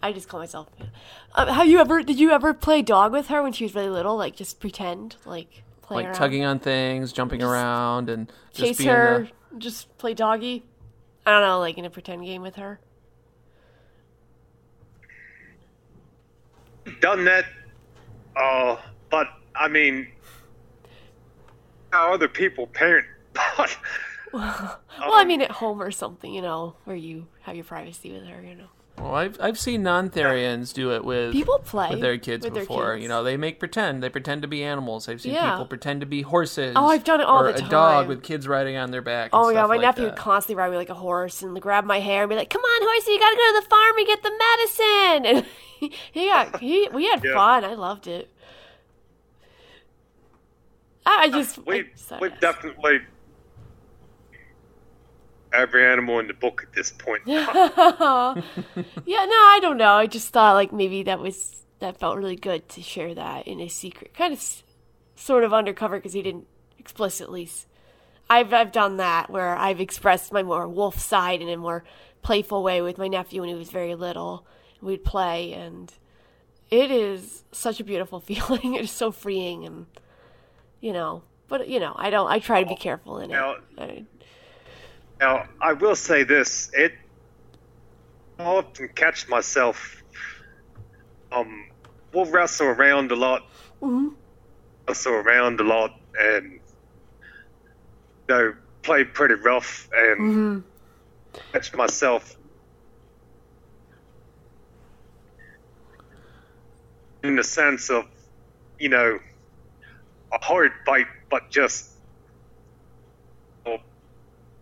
I 0.02 0.12
just 0.12 0.28
call 0.28 0.40
myself. 0.40 0.68
Um, 1.34 1.48
have 1.48 1.66
you 1.66 1.78
ever? 1.78 2.02
Did 2.02 2.18
you 2.20 2.30
ever 2.30 2.52
play 2.52 2.82
dog 2.82 3.12
with 3.12 3.28
her 3.28 3.42
when 3.42 3.52
she 3.52 3.64
was 3.64 3.74
really 3.74 3.88
little? 3.88 4.16
Like 4.16 4.36
just 4.36 4.60
pretend, 4.60 5.16
like 5.24 5.62
play 5.80 5.96
Like 5.96 6.06
around, 6.06 6.14
tugging 6.14 6.44
on 6.44 6.58
things, 6.58 7.12
jumping 7.12 7.42
around, 7.42 8.10
and 8.10 8.30
just 8.52 8.56
chase 8.58 8.78
being 8.78 8.90
her, 8.90 9.28
the- 9.50 9.58
just 9.58 9.96
play 9.98 10.12
doggy. 10.14 10.64
I 11.24 11.30
don't 11.30 11.42
know, 11.42 11.58
like 11.58 11.78
in 11.78 11.84
a 11.84 11.90
pretend 11.90 12.24
game 12.24 12.42
with 12.42 12.56
her. 12.56 12.80
Done 17.00 17.24
that, 17.24 17.44
uh, 18.36 18.76
but 19.10 19.28
I 19.54 19.68
mean, 19.68 20.08
how 21.92 22.12
other 22.12 22.28
people 22.28 22.66
parent, 22.66 23.06
but 23.32 23.78
well, 24.32 24.80
I 24.98 25.24
mean, 25.24 25.40
at 25.42 25.52
home 25.52 25.80
or 25.80 25.90
something, 25.92 26.32
you 26.34 26.42
know, 26.42 26.74
where 26.84 26.96
you 26.96 27.28
have 27.42 27.54
your 27.54 27.64
privacy 27.64 28.10
with 28.12 28.24
her, 28.24 28.42
you 28.42 28.56
know. 28.56 28.68
Well, 28.98 29.14
I've 29.14 29.36
I've 29.40 29.58
seen 29.58 29.82
non-Therians 29.82 30.72
do 30.72 30.92
it 30.92 31.04
with 31.04 31.32
People 31.32 31.58
play 31.58 31.90
with 31.90 32.00
their 32.00 32.18
kids 32.18 32.44
with 32.44 32.54
their 32.54 32.62
before. 32.62 32.92
kids. 32.94 33.02
You 33.02 33.08
know, 33.08 33.24
they 33.24 33.36
make 33.36 33.58
pretend. 33.58 34.02
They 34.02 34.08
pretend 34.08 34.42
to 34.42 34.48
be 34.48 34.62
animals. 34.62 35.08
I've 35.08 35.20
seen 35.20 35.32
Yeah. 35.34 35.50
people 35.52 35.66
pretend 35.66 36.00
to 36.00 36.06
be 36.06 36.22
horses. 36.22 36.74
Oh, 36.76 36.86
I've 36.86 37.02
done 37.02 37.20
it 37.20 37.26
all 37.26 37.42
or 37.42 37.52
the 37.52 37.64
a 37.64 37.68
dog 37.68 38.02
time. 38.02 38.08
with 38.08 38.22
kids 38.22 38.46
riding 38.46 38.76
on 38.76 38.90
their 38.90 39.02
back. 39.02 39.30
and 39.32 39.42
Oh 39.42 39.48
yeah, 39.48 39.60
stuff 39.60 39.68
my 39.70 39.76
like 39.76 39.82
nephew 39.82 40.04
that. 40.04 40.10
would 40.12 40.18
constantly 40.18 40.56
ride 40.62 40.70
me 40.70 40.76
like 40.76 40.90
a 40.90 40.94
horse 40.94 41.42
and 41.42 41.60
grab 41.60 41.84
my 41.84 42.00
hair 42.00 42.22
and 42.22 42.30
be 42.30 42.36
like, 42.36 42.50
"Come 42.50 42.60
on, 42.62 42.82
horsey, 42.82 43.12
you 43.12 43.18
gotta 43.18 43.36
go 43.36 43.54
to 43.54 43.60
the 43.64 43.68
farm 43.70 43.98
and 43.98 44.06
get 44.06 44.22
the 44.22 44.32
medicine." 44.38 45.46
And 45.82 45.90
he, 45.90 45.92
he 46.12 46.26
got 46.28 46.60
he 46.60 46.88
we 46.92 47.06
had 47.08 47.24
Yeah. 47.24 47.34
fun. 47.34 47.64
I 47.64 47.74
loved 47.74 48.06
it. 48.06 48.30
I 51.04 51.22
I 51.22 51.28
just 51.30 51.58
We 51.66 51.80
I- 51.80 51.84
so- 51.96 52.18
we 52.20 52.28
definitely 52.40 53.00
every 55.52 55.84
animal 55.86 56.18
in 56.18 56.26
the 56.26 56.34
book 56.34 56.62
at 56.62 56.72
this 56.74 56.90
point. 56.90 57.22
yeah, 57.26 58.34
no, 58.34 58.42
I 59.06 59.58
don't 59.60 59.76
know. 59.76 59.92
I 59.92 60.06
just 60.06 60.28
thought 60.30 60.54
like 60.54 60.72
maybe 60.72 61.02
that 61.04 61.18
was 61.20 61.64
that 61.80 61.98
felt 61.98 62.16
really 62.16 62.36
good 62.36 62.68
to 62.70 62.82
share 62.82 63.14
that 63.14 63.46
in 63.48 63.60
a 63.60 63.68
secret, 63.68 64.14
kind 64.14 64.32
of, 64.32 64.38
s- 64.38 64.62
sort 65.16 65.42
of 65.44 65.52
undercover 65.52 65.96
because 65.98 66.12
he 66.12 66.22
didn't 66.22 66.46
explicitly. 66.78 67.44
s- 67.44 67.66
I've 68.30 68.52
I've 68.52 68.72
done 68.72 68.96
that 68.98 69.30
where 69.30 69.56
I've 69.56 69.80
expressed 69.80 70.32
my 70.32 70.42
more 70.42 70.68
wolf 70.68 70.98
side 70.98 71.42
in 71.42 71.48
a 71.48 71.56
more 71.56 71.84
playful 72.22 72.62
way 72.62 72.80
with 72.80 72.98
my 72.98 73.08
nephew 73.08 73.40
when 73.40 73.48
he 73.50 73.54
was 73.54 73.70
very 73.70 73.94
little. 73.94 74.46
We'd 74.80 75.04
play, 75.04 75.52
and 75.52 75.92
it 76.70 76.90
is 76.90 77.44
such 77.52 77.78
a 77.80 77.84
beautiful 77.84 78.20
feeling. 78.28 78.74
It 78.74 78.82
is 78.84 78.90
so 78.90 79.10
freeing, 79.12 79.64
and 79.66 79.86
you 80.80 80.92
know. 80.92 81.22
But 81.48 81.68
you 81.68 81.80
know, 81.80 81.92
I 81.96 82.08
don't. 82.08 82.28
I 82.30 82.38
try 82.38 82.62
to 82.62 82.68
be 82.68 82.76
careful 82.76 83.18
in 83.18 83.30
it. 83.30 83.34
Now- 83.34 83.56
I- 83.76 84.04
Now, 85.22 85.44
I 85.62 85.74
will 85.74 85.94
say 85.94 86.24
this: 86.24 86.68
it 86.72 86.90
I 88.40 88.44
often 88.44 88.88
catch 88.96 89.28
myself. 89.28 90.02
Um, 91.30 91.64
we'll 92.12 92.26
wrestle 92.26 92.66
around 92.66 93.12
a 93.12 93.16
lot, 93.16 93.42
Mhm. 93.80 94.16
wrestle 94.88 95.12
around 95.12 95.60
a 95.60 95.62
lot, 95.62 95.92
and 96.20 96.44
you 98.28 98.34
know, 98.34 98.54
play 98.82 99.04
pretty 99.04 99.34
rough, 99.34 99.88
and 99.96 100.18
Mhm. 100.18 100.64
catch 101.54 101.72
myself 101.72 102.36
in 107.22 107.36
the 107.36 107.44
sense 107.44 107.90
of, 107.90 108.06
you 108.80 108.88
know, 108.88 109.20
a 110.34 110.44
hard 110.44 110.72
bite, 110.84 111.06
but 111.30 111.44
just 111.52 111.91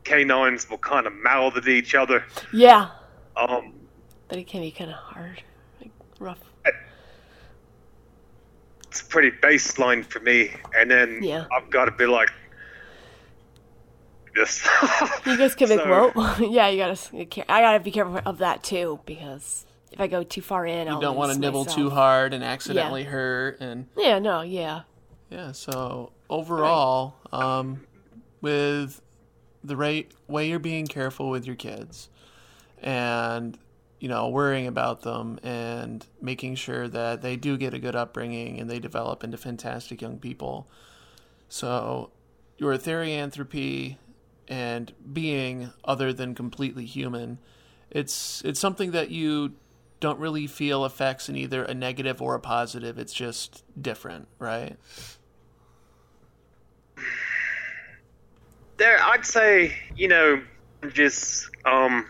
canines 0.05 0.69
will 0.69 0.79
kind 0.79 1.07
of 1.07 1.13
mouth 1.15 1.57
at 1.57 1.69
each 1.69 1.95
other. 1.95 2.25
Yeah, 2.53 2.91
Um, 3.37 3.75
but 4.29 4.39
it 4.39 4.47
can 4.47 4.61
be 4.61 4.71
kind 4.71 4.91
of 4.91 4.97
hard, 4.97 5.43
like 5.81 5.91
rough. 6.19 6.39
it's 8.89 9.03
pretty 9.03 9.31
baseline 9.31 10.05
for 10.05 10.21
me, 10.21 10.51
and 10.77 10.91
then 10.91 11.23
Yeah. 11.23 11.47
I've 11.57 11.71
got 11.71 11.85
to 11.87 11.93
be 11.93 12.07
like 12.07 12.31
this. 14.35 14.67
You 15.27 15.37
guys 15.37 15.55
can 15.55 15.69
make 15.69 15.81
So- 15.81 16.11
whoa. 16.11 16.37
yeah, 16.51 16.69
you 16.69 16.79
gotta. 16.79 17.53
I 17.53 17.61
gotta 17.61 17.81
be 17.81 17.91
careful 17.91 18.21
of 18.25 18.39
that 18.39 18.63
too 18.63 19.01
because 19.07 19.67
if 19.93 20.01
I 20.01 20.07
go 20.07 20.23
too 20.23 20.41
far 20.41 20.67
in, 20.67 20.89
I'll 20.89 21.01
don't 21.01 21.17
want 21.17 21.33
to 21.33 21.39
nibble 21.39 21.65
myself. 21.65 21.77
too 21.77 21.91
hard 21.91 22.33
and 22.35 22.43
accidentally 22.43 23.05
hurt. 23.05 23.61
And 23.61 23.87
Yeah, 23.97 24.19
no, 24.19 24.41
yeah, 24.43 24.83
yeah, 25.31 25.53
so 25.53 26.13
overall, 26.29 27.15
um, 27.33 27.87
with 28.41 29.01
the 29.63 29.77
right 29.77 30.11
way 30.29 30.49
you're 30.49 30.59
being 30.59 30.87
careful 30.87 31.31
with 31.31 31.47
your 31.47 31.57
kids, 31.57 32.09
and 32.83 33.59
you 33.99 34.09
know 34.09 34.29
worrying 34.29 34.67
about 34.67 35.03
them 35.03 35.39
and 35.43 36.07
making 36.21 36.55
sure 36.55 36.89
that 36.89 37.23
they 37.23 37.37
do 37.37 37.57
get 37.57 37.75
a 37.75 37.79
good 37.79 37.97
upbringing 37.97 38.59
and 38.59 38.71
they 38.71 38.79
develop 38.79 39.23
into 39.23 39.37
fantastic 39.37 40.01
young 40.01 40.19
people. 40.19 40.69
So 41.49 42.11
your 42.59 42.77
therianthropy 42.77 43.97
and 44.49 44.93
being 45.13 45.71
other 45.85 46.13
than 46.13 46.35
completely 46.35 46.85
human, 46.85 47.39
it's 47.91 48.43
it's 48.45 48.61
something 48.61 48.93
that 48.93 49.11
you 49.11 49.55
don't 50.01 50.19
really 50.19 50.47
feel 50.47 50.85
affects 50.85 51.29
in 51.29 51.37
either 51.37 51.63
a 51.63 51.75
negative 51.75 52.21
or 52.23 52.35
a 52.35 52.41
positive. 52.41 52.99
It's 52.99 53.13
just 53.13 53.63
different, 53.81 54.29
right? 54.39 54.77
There 58.81 58.99
i'd 59.13 59.27
say 59.27 59.73
you 59.95 60.09
know 60.09 60.43
just 60.93 61.49
um 61.67 62.07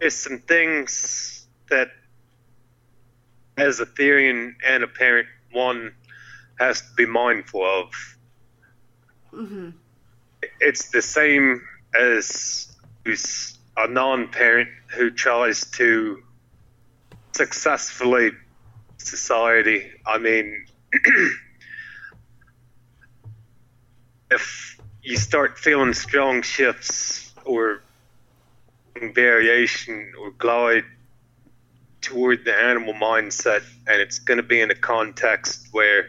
there's 0.00 0.14
some 0.14 0.38
things 0.40 1.46
that 1.70 1.88
as 3.56 3.80
a 3.80 3.86
Therian 3.86 4.54
and 4.66 4.84
a 4.84 4.86
parent 4.86 5.26
one 5.52 5.94
has 6.58 6.82
to 6.82 6.88
be 6.98 7.06
mindful 7.06 7.64
of. 7.64 7.86
Hmm 9.30 9.70
it's 10.60 10.90
the 10.90 11.02
same 11.02 11.62
as 11.98 12.76
a 13.76 13.88
non-parent 13.88 14.68
who 14.88 15.10
tries 15.10 15.70
to 15.72 16.22
successfully 17.32 18.30
society. 18.98 19.90
I 20.06 20.18
mean 20.18 20.66
if 24.30 24.80
you 25.02 25.16
start 25.16 25.58
feeling 25.58 25.94
strong 25.94 26.42
shifts 26.42 27.32
or 27.44 27.82
variation 29.14 30.12
or 30.18 30.30
glide 30.32 30.84
toward 32.00 32.44
the 32.44 32.54
animal 32.54 32.94
mindset 32.94 33.62
and 33.86 34.00
it's 34.00 34.18
going 34.18 34.36
to 34.36 34.42
be 34.42 34.60
in 34.60 34.70
a 34.70 34.74
context 34.74 35.68
where 35.72 36.00
it 36.00 36.06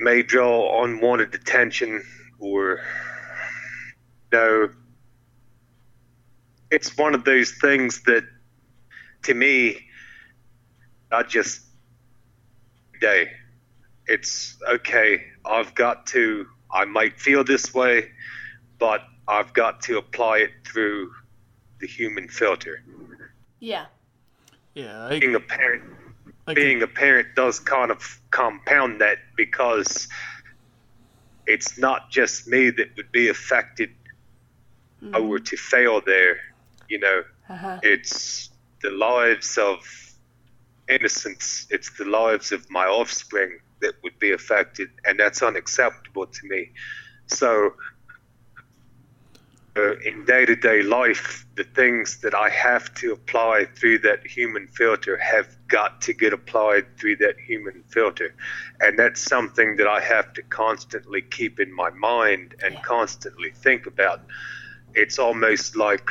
may 0.00 0.22
draw 0.22 0.84
unwanted 0.84 1.34
attention 1.34 2.02
or 2.38 2.80
no 4.32 4.68
it's 6.70 6.96
one 6.96 7.14
of 7.14 7.24
those 7.24 7.52
things 7.52 8.02
that 8.02 8.24
to 9.22 9.34
me 9.34 9.78
i 11.12 11.22
just 11.22 11.62
day 13.00 13.30
it's 14.10 14.56
okay 14.68 15.24
i've 15.44 15.74
got 15.74 16.06
to 16.06 16.46
i 16.72 16.84
might 16.84 17.18
feel 17.20 17.44
this 17.44 17.72
way 17.72 18.10
but 18.78 19.02
i've 19.28 19.52
got 19.52 19.80
to 19.80 19.98
apply 19.98 20.38
it 20.38 20.50
through 20.64 21.10
the 21.80 21.86
human 21.86 22.28
filter 22.28 22.82
yeah, 23.60 23.86
Yeah, 24.74 25.06
I, 25.06 25.18
being 25.18 25.34
a 25.34 25.40
parent 25.40 25.84
I 26.46 26.54
being 26.54 26.82
a 26.82 26.86
parent 26.86 27.28
does 27.36 27.60
kind 27.60 27.90
of 27.90 28.20
compound 28.30 29.00
that 29.02 29.18
because 29.36 30.08
it's 31.46 31.78
not 31.78 32.10
just 32.10 32.48
me 32.48 32.70
that 32.70 32.96
would 32.96 33.12
be 33.12 33.28
affected 33.28 33.90
if 35.02 35.14
I 35.14 35.20
were 35.20 35.38
to 35.38 35.56
fail 35.56 36.00
there. 36.04 36.38
You 36.88 36.98
know, 37.00 37.22
uh-huh. 37.48 37.80
it's 37.82 38.50
the 38.82 38.90
lives 38.90 39.58
of 39.58 39.78
innocents, 40.88 41.66
it's 41.70 41.90
the 41.98 42.04
lives 42.04 42.50
of 42.50 42.68
my 42.70 42.86
offspring 42.86 43.60
that 43.80 43.94
would 44.02 44.18
be 44.18 44.32
affected, 44.32 44.88
and 45.04 45.18
that's 45.18 45.42
unacceptable 45.42 46.26
to 46.26 46.48
me. 46.48 46.70
So, 47.26 47.74
uh, 49.76 49.96
in 50.00 50.24
day 50.24 50.44
to 50.44 50.56
day 50.56 50.82
life, 50.82 51.46
the 51.54 51.64
things 51.64 52.18
that 52.18 52.34
I 52.34 52.48
have 52.50 52.92
to 52.94 53.12
apply 53.12 53.66
through 53.76 53.98
that 53.98 54.26
human 54.26 54.66
filter 54.66 55.16
have 55.18 55.56
got 55.68 56.00
to 56.02 56.12
get 56.12 56.32
applied 56.32 56.86
through 56.98 57.16
that 57.16 57.38
human 57.38 57.84
filter. 57.88 58.34
And 58.80 58.98
that's 58.98 59.20
something 59.20 59.76
that 59.76 59.86
I 59.86 60.00
have 60.00 60.32
to 60.34 60.42
constantly 60.42 61.22
keep 61.22 61.60
in 61.60 61.72
my 61.72 61.90
mind 61.90 62.56
and 62.64 62.82
constantly 62.82 63.50
think 63.50 63.86
about. 63.86 64.22
It's 64.94 65.18
almost 65.18 65.76
like, 65.76 66.10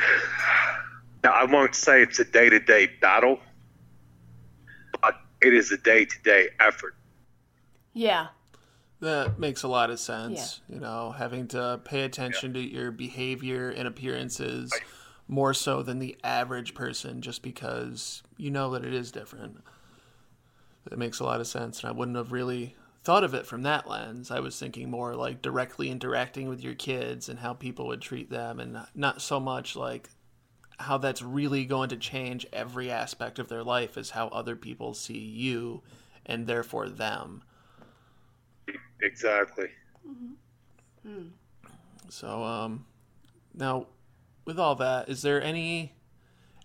now, 1.22 1.32
I 1.32 1.44
won't 1.44 1.74
say 1.74 2.02
it's 2.02 2.18
a 2.18 2.24
day 2.24 2.48
to 2.48 2.60
day 2.60 2.88
battle, 3.00 3.40
but 5.02 5.16
it 5.42 5.52
is 5.52 5.70
a 5.70 5.76
day 5.76 6.06
to 6.06 6.22
day 6.22 6.48
effort. 6.58 6.94
Yeah, 7.92 8.28
That 9.00 9.38
makes 9.38 9.62
a 9.62 9.68
lot 9.68 9.90
of 9.90 9.98
sense. 9.98 10.60
You 10.68 10.78
know, 10.80 11.12
having 11.12 11.48
to 11.48 11.80
pay 11.84 12.02
attention 12.02 12.52
to 12.54 12.60
your 12.60 12.90
behavior 12.90 13.70
and 13.70 13.88
appearances 13.88 14.72
more 15.26 15.54
so 15.54 15.82
than 15.82 15.98
the 15.98 16.16
average 16.24 16.74
person 16.74 17.22
just 17.22 17.42
because 17.42 18.22
you 18.36 18.50
know 18.50 18.70
that 18.72 18.84
it 18.84 18.92
is 18.92 19.10
different. 19.10 19.62
It 20.90 20.98
makes 20.98 21.20
a 21.20 21.24
lot 21.24 21.40
of 21.40 21.46
sense. 21.46 21.80
And 21.80 21.88
I 21.88 21.92
wouldn't 21.92 22.16
have 22.16 22.32
really 22.32 22.74
thought 23.02 23.24
of 23.24 23.32
it 23.32 23.46
from 23.46 23.62
that 23.62 23.88
lens. 23.88 24.30
I 24.30 24.40
was 24.40 24.58
thinking 24.58 24.90
more 24.90 25.14
like 25.14 25.40
directly 25.40 25.88
interacting 25.90 26.48
with 26.48 26.62
your 26.62 26.74
kids 26.74 27.28
and 27.28 27.38
how 27.38 27.54
people 27.54 27.86
would 27.86 28.02
treat 28.02 28.28
them 28.28 28.60
and 28.60 28.78
not 28.94 29.22
so 29.22 29.40
much 29.40 29.76
like 29.76 30.10
how 30.78 30.98
that's 30.98 31.22
really 31.22 31.64
going 31.64 31.90
to 31.90 31.96
change 31.96 32.46
every 32.52 32.90
aspect 32.90 33.38
of 33.38 33.48
their 33.48 33.62
life 33.62 33.96
is 33.96 34.10
how 34.10 34.28
other 34.28 34.56
people 34.56 34.94
see 34.94 35.18
you 35.18 35.82
and 36.26 36.46
therefore 36.46 36.88
them. 36.88 37.42
Exactly. 39.02 39.68
So, 42.08 42.42
um, 42.42 42.86
now 43.54 43.86
with 44.44 44.58
all 44.58 44.74
that, 44.76 45.08
is 45.08 45.22
there 45.22 45.42
any 45.42 45.94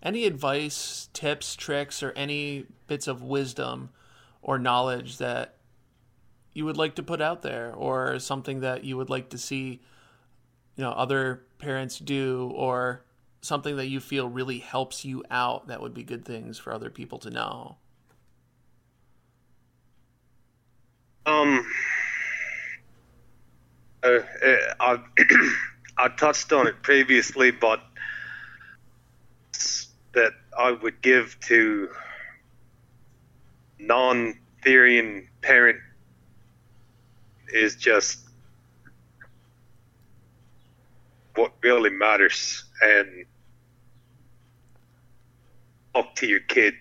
any 0.02 0.24
advice, 0.24 1.08
tips, 1.12 1.56
tricks, 1.56 2.02
or 2.02 2.12
any 2.12 2.66
bits 2.86 3.06
of 3.06 3.22
wisdom 3.22 3.90
or 4.42 4.58
knowledge 4.58 5.18
that 5.18 5.56
you 6.52 6.64
would 6.64 6.76
like 6.76 6.94
to 6.96 7.02
put 7.02 7.20
out 7.20 7.42
there, 7.42 7.72
or 7.74 8.18
something 8.18 8.60
that 8.60 8.84
you 8.84 8.96
would 8.96 9.10
like 9.10 9.30
to 9.30 9.38
see, 9.38 9.80
you 10.76 10.84
know, 10.84 10.90
other 10.90 11.42
parents 11.58 11.98
do, 11.98 12.50
or 12.54 13.04
something 13.40 13.76
that 13.76 13.88
you 13.88 14.00
feel 14.00 14.28
really 14.28 14.58
helps 14.58 15.04
you 15.04 15.22
out 15.30 15.68
that 15.68 15.80
would 15.80 15.94
be 15.94 16.02
good 16.02 16.24
things 16.24 16.58
for 16.58 16.72
other 16.72 16.90
people 16.90 17.18
to 17.18 17.30
know? 17.30 17.76
Um, 21.26 21.66
uh, 24.06 24.56
I 24.80 24.98
I 25.98 26.08
touched 26.08 26.52
on 26.52 26.66
it 26.66 26.82
previously, 26.82 27.50
but 27.50 27.80
that 30.14 30.32
I 30.58 30.72
would 30.72 31.02
give 31.02 31.38
to 31.40 31.90
non-Therian 33.78 35.26
parent 35.42 35.78
is 37.48 37.76
just 37.76 38.20
what 41.34 41.52
really 41.62 41.90
matters, 41.90 42.64
and 42.82 43.26
talk 45.94 46.14
to 46.16 46.26
your 46.26 46.40
kid. 46.40 46.74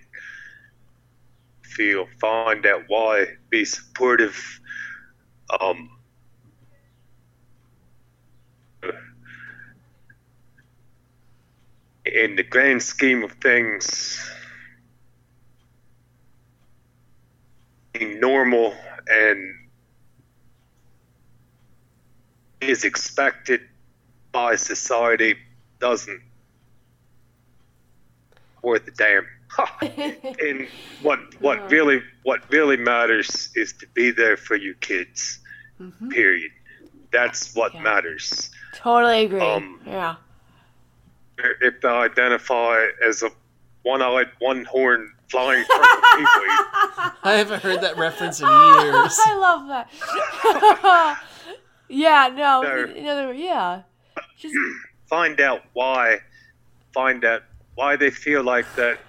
Feel, 1.63 2.07
find 2.21 2.65
out 2.65 2.83
why, 2.87 3.27
be 3.49 3.65
supportive. 3.65 4.61
Um, 5.59 5.94
in 12.15 12.37
the 12.37 12.43
grand 12.43 12.81
scheme 12.81 13.23
of 13.23 13.31
things, 13.33 14.17
being 17.91 18.19
normal 18.21 18.73
and 19.07 19.53
is 22.61 22.85
expected 22.85 23.59
by 24.31 24.55
society 24.55 25.35
doesn't 25.79 26.21
worth 28.61 28.87
a 28.87 28.91
damn. 28.91 29.27
and 30.41 30.67
what 31.01 31.19
what 31.39 31.69
really 31.69 32.01
what 32.23 32.41
really 32.49 32.75
matters 32.77 33.49
is 33.55 33.73
to 33.73 33.87
be 33.93 34.11
there 34.11 34.35
for 34.37 34.55
your 34.55 34.73
kids. 34.75 35.39
Period. 36.09 36.51
That's 37.11 37.53
what 37.55 37.73
Yeah. 37.73 37.81
matters. 37.81 38.49
Totally 38.73 39.25
agree. 39.25 39.39
Um, 39.41 39.79
yeah. 39.85 40.15
If 41.37 41.81
they 41.81 41.87
identify 41.87 42.85
as 43.05 43.23
a 43.23 43.29
one-eyed, 43.83 44.27
one-horn 44.39 45.11
flying 45.29 45.63
purple 45.69 45.83
I 47.23 47.35
haven't 47.37 47.61
heard 47.61 47.81
that 47.81 47.97
reference 47.97 48.39
in 48.39 48.47
years. 48.47 48.53
I 49.25 49.35
love 49.37 49.67
that. 49.67 51.21
yeah, 51.89 52.29
no. 52.35 52.61
No. 52.61 52.93
In 52.93 53.07
other 53.07 53.27
words, 53.27 53.39
yeah. 53.39 53.81
Just 54.37 54.55
find 55.09 55.39
out 55.39 55.61
why. 55.73 56.19
Find 56.93 57.25
out 57.25 57.43
why 57.75 57.95
they 57.95 58.09
feel 58.09 58.43
like 58.43 58.65
that. 58.75 58.99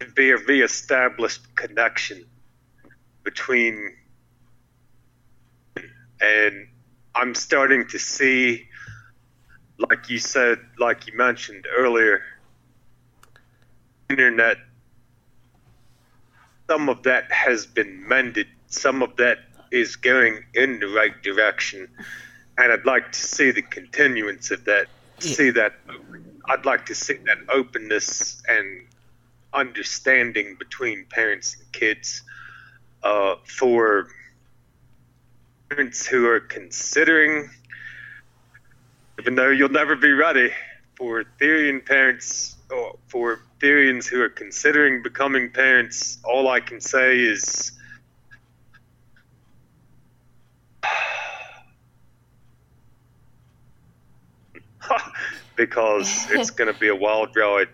It'd 0.00 0.14
be 0.14 0.30
a 0.30 0.36
re-established 0.36 1.54
connection 1.56 2.24
between, 3.24 3.94
and 6.20 6.68
I'm 7.16 7.34
starting 7.34 7.86
to 7.88 7.98
see, 7.98 8.66
like 9.78 10.10
you 10.10 10.18
said, 10.18 10.58
like 10.78 11.06
you 11.06 11.16
mentioned 11.16 11.66
earlier, 11.76 12.22
internet. 14.10 14.58
Some 16.68 16.88
of 16.88 17.02
that 17.04 17.30
has 17.30 17.66
been 17.66 18.08
mended. 18.08 18.46
Some 18.66 19.02
of 19.02 19.16
that 19.16 19.38
is 19.70 19.96
going 19.96 20.44
in 20.54 20.80
the 20.80 20.88
right 20.88 21.22
direction, 21.22 21.88
and 22.58 22.72
I'd 22.72 22.86
like 22.86 23.12
to 23.12 23.18
see 23.18 23.50
the 23.50 23.62
continuance 23.62 24.50
of 24.50 24.64
that. 24.64 24.86
See 25.18 25.50
that. 25.50 25.74
I'd 26.46 26.64
like 26.64 26.86
to 26.86 26.94
see 26.94 27.14
that 27.26 27.38
openness 27.48 28.42
and 28.48 28.86
understanding 29.52 30.56
between 30.58 31.06
parents 31.06 31.56
and 31.56 31.72
kids 31.72 32.22
uh, 33.02 33.36
for 33.46 34.08
parents 35.68 36.06
who 36.06 36.26
are 36.26 36.40
considering, 36.40 37.48
even 39.18 39.34
though 39.34 39.50
you'll 39.50 39.68
never 39.68 39.96
be 39.96 40.12
ready, 40.12 40.50
for 40.96 41.24
Therian 41.40 41.84
parents, 41.84 42.56
or 42.70 42.96
for 43.08 43.40
Therians 43.60 44.06
who 44.06 44.22
are 44.22 44.28
considering 44.28 45.02
becoming 45.02 45.50
parents, 45.50 46.18
all 46.24 46.48
I 46.48 46.60
can 46.60 46.80
say 46.80 47.18
is. 47.18 47.72
because 55.56 56.30
it's 56.30 56.50
going 56.50 56.72
to 56.72 56.78
be 56.78 56.88
a 56.88 56.96
wild 56.96 57.34
ride. 57.36 57.68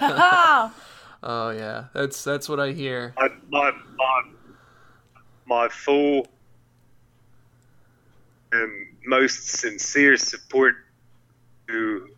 ah, 0.00 0.74
Oh 1.26 1.48
yeah, 1.50 1.86
that's 1.94 2.22
that's 2.22 2.50
what 2.50 2.60
I 2.60 2.72
hear. 2.72 3.14
my 3.16 3.28
my 3.48 3.70
my, 3.96 4.22
my 5.46 5.68
full 5.68 6.26
and 8.52 8.70
most 9.06 9.48
sincere 9.48 10.16
support 10.16 10.74
to 11.68 12.08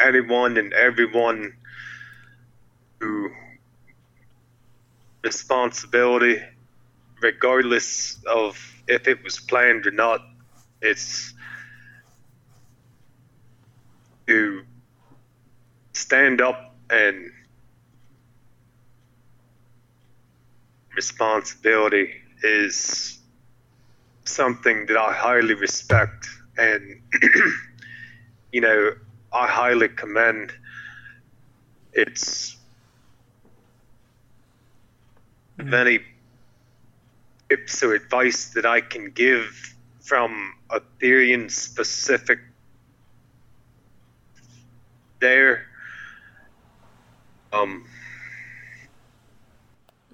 anyone 0.00 0.56
and 0.56 0.72
everyone 0.72 1.54
who 3.00 3.30
responsibility 5.22 6.40
regardless 7.20 8.18
of 8.26 8.58
if 8.88 9.08
it 9.08 9.22
was 9.24 9.38
planned 9.40 9.86
or 9.86 9.90
not 9.90 10.20
it's 10.82 11.32
to 14.26 14.62
stand 15.92 16.40
up 16.40 16.74
and 16.90 17.30
responsibility 20.94 22.23
is 22.44 23.18
something 24.24 24.86
that 24.86 24.96
I 24.96 25.12
highly 25.12 25.54
respect 25.54 26.28
and 26.56 27.00
you 28.52 28.60
know 28.60 28.92
I 29.32 29.46
highly 29.46 29.88
commend. 29.88 30.52
It's 31.92 32.56
of 35.58 35.72
any 35.72 36.00
tips 37.48 37.82
or 37.82 37.94
advice 37.94 38.52
that 38.54 38.66
I 38.66 38.80
can 38.80 39.10
give 39.10 39.74
from 40.00 40.54
a 40.70 40.80
Therian 41.00 41.50
specific 41.50 42.38
there. 45.20 45.66
Um 47.52 47.84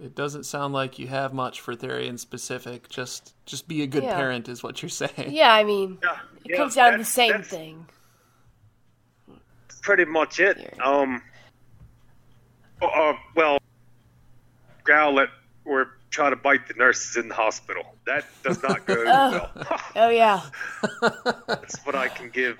It 0.02 0.14
doesn't 0.14 0.44
sound 0.44 0.72
like 0.72 0.98
you 0.98 1.08
have 1.08 1.34
much 1.34 1.60
for 1.60 1.76
Therian 1.76 2.18
specific. 2.18 2.88
Just 2.88 3.34
just 3.44 3.68
be 3.68 3.82
a 3.82 3.86
good 3.86 4.02
Yeah. 4.04 4.16
parent 4.16 4.48
is 4.48 4.62
what 4.62 4.80
you're 4.82 4.88
saying. 4.88 5.10
yeah. 5.32 5.52
I 5.52 5.62
mean, 5.64 5.98
yeah, 6.02 6.12
it 6.44 6.50
yeah, 6.52 6.56
comes 6.56 6.74
down 6.74 6.92
to 6.92 6.98
the 6.98 7.04
same 7.04 7.30
that's- 7.32 7.48
thing. 7.48 7.86
pretty 9.82 10.04
much 10.06 10.40
it. 10.40 10.58
Yeah. 10.76 10.82
Um, 10.84 11.22
uh, 12.82 13.12
well, 13.34 13.58
growl 14.84 15.20
at 15.20 15.28
or 15.66 15.98
try 16.10 16.30
to 16.30 16.36
bite 16.36 16.66
the 16.66 16.74
nurses 16.74 17.16
in 17.16 17.28
the 17.28 17.34
hospital. 17.34 17.94
That 18.06 18.24
does 18.42 18.62
not 18.62 18.86
go 18.86 18.94
well. 19.04 19.50
Oh 19.96 20.08
yeah. 20.08 20.40
That's 21.46 21.76
what 21.84 21.94
I 21.94 22.08
can 22.08 22.30
give 22.30 22.58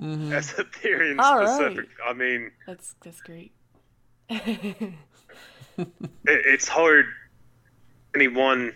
as 0.00 0.52
a 0.58 0.64
Therian 0.64 1.20
All 1.20 1.38
right. 1.38 1.48
specific. 1.48 1.90
I 2.04 2.12
mean, 2.12 2.50
That's 2.66 2.94
that's 3.04 3.20
great. 3.20 3.52
It, 5.82 5.88
it's 6.24 6.68
hard. 6.68 7.06
Anyone, 8.14 8.74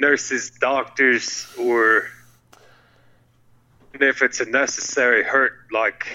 nurses, 0.00 0.50
doctors, 0.50 1.46
or 1.58 2.04
if 3.94 4.22
it's 4.22 4.40
a 4.40 4.46
necessary 4.46 5.22
hurt, 5.22 5.52
like 5.72 6.06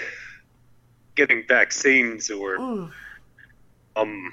getting 1.14 1.44
vaccines 1.46 2.30
or 2.30 2.54
Ooh. 2.54 2.90
um 3.96 4.32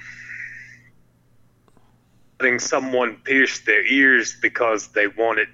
letting 2.40 2.60
someone 2.60 3.18
pierce 3.18 3.60
their 3.60 3.86
ears 3.86 4.36
because 4.42 4.88
they 4.90 5.08
want 5.08 5.40
it. 5.40 5.50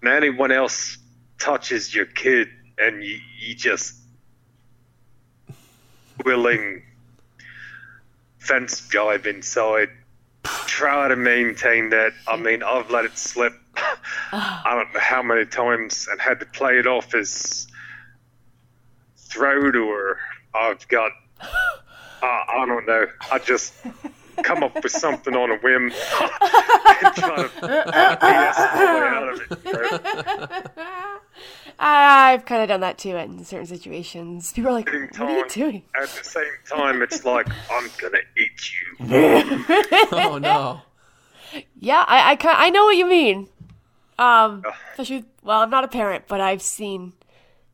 And 0.00 0.08
anyone 0.12 0.52
else 0.52 0.98
touches 1.38 1.92
your 1.92 2.06
kid 2.06 2.48
and 2.78 3.02
you, 3.02 3.18
you 3.40 3.54
just 3.56 3.97
willing 6.24 6.82
fence 8.38 8.80
jive 8.88 9.26
inside. 9.26 9.90
Try 10.66 11.08
to 11.08 11.16
maintain 11.16 11.90
that. 11.90 12.12
I 12.26 12.36
mean, 12.36 12.62
I've 12.62 12.90
let 12.90 13.04
it 13.04 13.18
slip. 13.18 13.52
I 14.32 14.74
don't 14.74 14.92
know 14.94 15.00
how 15.00 15.22
many 15.22 15.44
times 15.44 16.08
and 16.10 16.20
had 16.20 16.40
to 16.40 16.46
play 16.46 16.78
it 16.78 16.86
off 16.86 17.14
as 17.14 17.66
throat 19.16 19.76
or 19.76 20.18
I've 20.54 20.86
got. 20.88 21.12
Uh, 21.40 21.46
I 22.22 22.64
don't 22.66 22.86
know. 22.86 23.06
I 23.30 23.38
just 23.38 23.74
come 24.42 24.62
up 24.62 24.74
with 24.82 24.92
something 24.92 25.34
on 25.34 25.50
a 25.50 25.56
whim 25.58 25.84
and 26.20 27.14
try 27.14 27.36
to 27.36 27.50
way 27.62 29.08
out 29.08 29.28
of 29.32 29.40
it. 29.40 29.58
you 29.64 29.72
know? 29.72 30.77
I've 31.78 32.44
kind 32.44 32.62
of 32.62 32.68
done 32.68 32.80
that 32.80 32.98
too 32.98 33.16
in 33.16 33.44
certain 33.44 33.66
situations. 33.66 34.52
People 34.52 34.70
are 34.70 34.74
like, 34.74 34.88
Same 34.88 35.08
"What 35.12 35.20
are 35.20 35.38
you 35.38 35.48
doing?" 35.48 35.82
At 35.94 36.08
the 36.08 36.24
same 36.24 36.44
time, 36.68 37.02
it's 37.02 37.24
like 37.24 37.48
I'm 37.70 37.88
gonna 37.98 38.18
eat 38.36 38.72
you. 38.72 39.06
Oh 40.12 40.38
no. 40.38 40.82
Yeah, 41.80 42.04
I 42.06 42.32
I, 42.32 42.36
ki- 42.36 42.48
I 42.48 42.68
know 42.68 42.84
what 42.84 42.96
you 42.96 43.06
mean. 43.06 43.48
Um, 44.18 44.62
especially 44.90 45.24
well, 45.42 45.60
I'm 45.60 45.70
not 45.70 45.84
a 45.84 45.88
parent, 45.88 46.24
but 46.28 46.40
I've 46.42 46.60
seen 46.60 47.14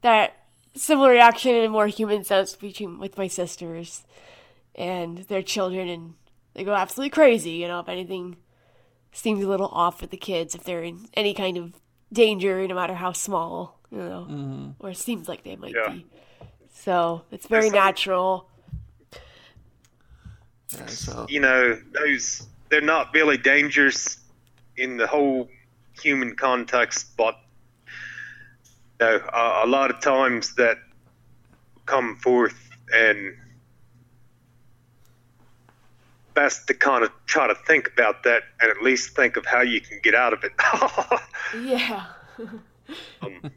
that 0.02 0.36
similar 0.76 1.10
reaction 1.10 1.54
in 1.56 1.64
a 1.64 1.68
more 1.68 1.86
human 1.88 2.22
sense 2.22 2.54
between 2.54 2.98
with 3.00 3.18
my 3.18 3.26
sisters 3.26 4.04
and 4.76 5.18
their 5.28 5.42
children, 5.42 5.88
and 5.88 6.14
they 6.54 6.62
go 6.62 6.72
absolutely 6.74 7.10
crazy. 7.10 7.50
You 7.52 7.66
know, 7.68 7.80
if 7.80 7.88
anything 7.88 8.36
seems 9.10 9.42
a 9.42 9.48
little 9.48 9.68
off 9.68 10.00
with 10.00 10.10
the 10.10 10.16
kids, 10.16 10.54
if 10.54 10.62
they're 10.62 10.82
in 10.84 11.08
any 11.14 11.34
kind 11.34 11.56
of 11.56 11.72
danger, 12.12 12.66
no 12.68 12.74
matter 12.76 12.94
how 12.94 13.10
small, 13.12 13.73
you 13.94 14.00
know, 14.00 14.74
or 14.80 14.90
it 14.90 14.96
seems 14.96 15.28
like 15.28 15.44
they 15.44 15.56
might 15.56 15.74
Yeah. 15.74 15.92
be. 15.92 16.06
So 16.72 17.22
it's 17.30 17.46
very 17.46 17.70
There's 17.70 17.72
natural. 17.72 18.48
Yeah, 20.72 20.86
so 20.86 21.26
you 21.28 21.40
know, 21.40 21.78
those 21.92 22.46
they're 22.68 22.80
not 22.80 23.14
really 23.14 23.36
dangerous 23.36 24.18
in 24.76 24.96
the 24.96 25.06
whole 25.06 25.48
human 26.02 26.34
context, 26.34 27.16
but 27.16 27.38
you 29.00 29.06
know, 29.06 29.20
a, 29.32 29.62
a 29.64 29.66
lot 29.66 29.90
of 29.90 30.00
times 30.00 30.54
that 30.56 30.78
come 31.86 32.16
forth 32.16 32.58
and 32.92 33.36
best 36.34 36.66
to 36.66 36.74
kind 36.74 37.04
of 37.04 37.10
try 37.26 37.46
to 37.46 37.54
think 37.54 37.88
about 37.92 38.24
that 38.24 38.42
and 38.60 38.70
at 38.70 38.82
least 38.82 39.14
think 39.14 39.36
of 39.36 39.46
how 39.46 39.60
you 39.60 39.80
can 39.80 40.00
get 40.02 40.14
out 40.14 40.32
of 40.32 40.42
it. 40.42 40.52
Yeah. 41.64 42.06
um, 43.22 43.50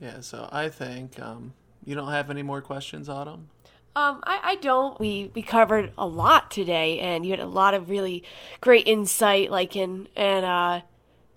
yeah, 0.00 0.20
so 0.20 0.48
I 0.50 0.68
think 0.68 1.20
um, 1.20 1.54
you 1.84 1.94
don't 1.94 2.10
have 2.10 2.30
any 2.30 2.42
more 2.42 2.60
questions, 2.60 3.08
Autumn. 3.08 3.48
Um, 3.96 4.20
I, 4.24 4.40
I 4.42 4.54
don't. 4.56 4.98
We 5.00 5.30
we 5.34 5.42
covered 5.42 5.92
a 5.98 6.06
lot 6.06 6.50
today, 6.50 7.00
and 7.00 7.24
you 7.24 7.32
had 7.32 7.40
a 7.40 7.46
lot 7.46 7.74
of 7.74 7.90
really 7.90 8.22
great 8.60 8.86
insight, 8.86 9.50
like 9.50 9.74
in 9.74 10.08
and 10.14 10.44
uh, 10.44 10.80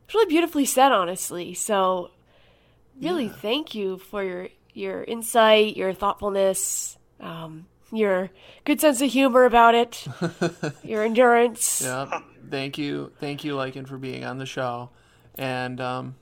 it's 0.05 0.13
really 0.13 0.29
beautifully 0.29 0.65
said, 0.65 0.91
honestly. 0.91 1.53
So, 1.53 2.11
really, 3.01 3.29
thank 3.29 3.73
you 3.73 3.97
for 3.97 4.23
your 4.23 4.49
your 4.73 5.03
insight, 5.03 5.75
your 5.75 5.93
thoughtfulness, 5.93 6.97
um, 7.19 7.65
your 7.91 8.29
good 8.63 8.79
sense 8.79 9.01
of 9.01 9.09
humor 9.09 9.45
about 9.45 9.73
it, 9.73 10.05
your 10.83 11.03
endurance. 11.03 11.81
Yeah. 11.81 12.21
Thank 12.49 12.77
you, 12.77 13.11
thank 13.19 13.43
you, 13.43 13.55
Lycan, 13.55 13.87
for 13.87 13.97
being 13.97 14.25
on 14.25 14.37
the 14.37 14.45
show, 14.45 14.89
and 15.35 15.79
um, 15.79 16.15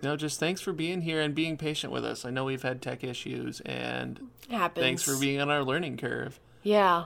you 0.00 0.08
know, 0.08 0.16
just 0.16 0.38
thanks 0.38 0.60
for 0.60 0.72
being 0.72 1.00
here 1.00 1.20
and 1.20 1.34
being 1.34 1.56
patient 1.56 1.92
with 1.92 2.04
us. 2.04 2.24
I 2.24 2.30
know 2.30 2.44
we've 2.44 2.62
had 2.62 2.80
tech 2.80 3.02
issues, 3.02 3.60
and 3.60 4.20
happens. 4.48 4.82
thanks 4.82 5.02
for 5.02 5.18
being 5.18 5.40
on 5.40 5.50
our 5.50 5.62
learning 5.64 5.96
curve. 5.96 6.38
Yeah. 6.62 7.04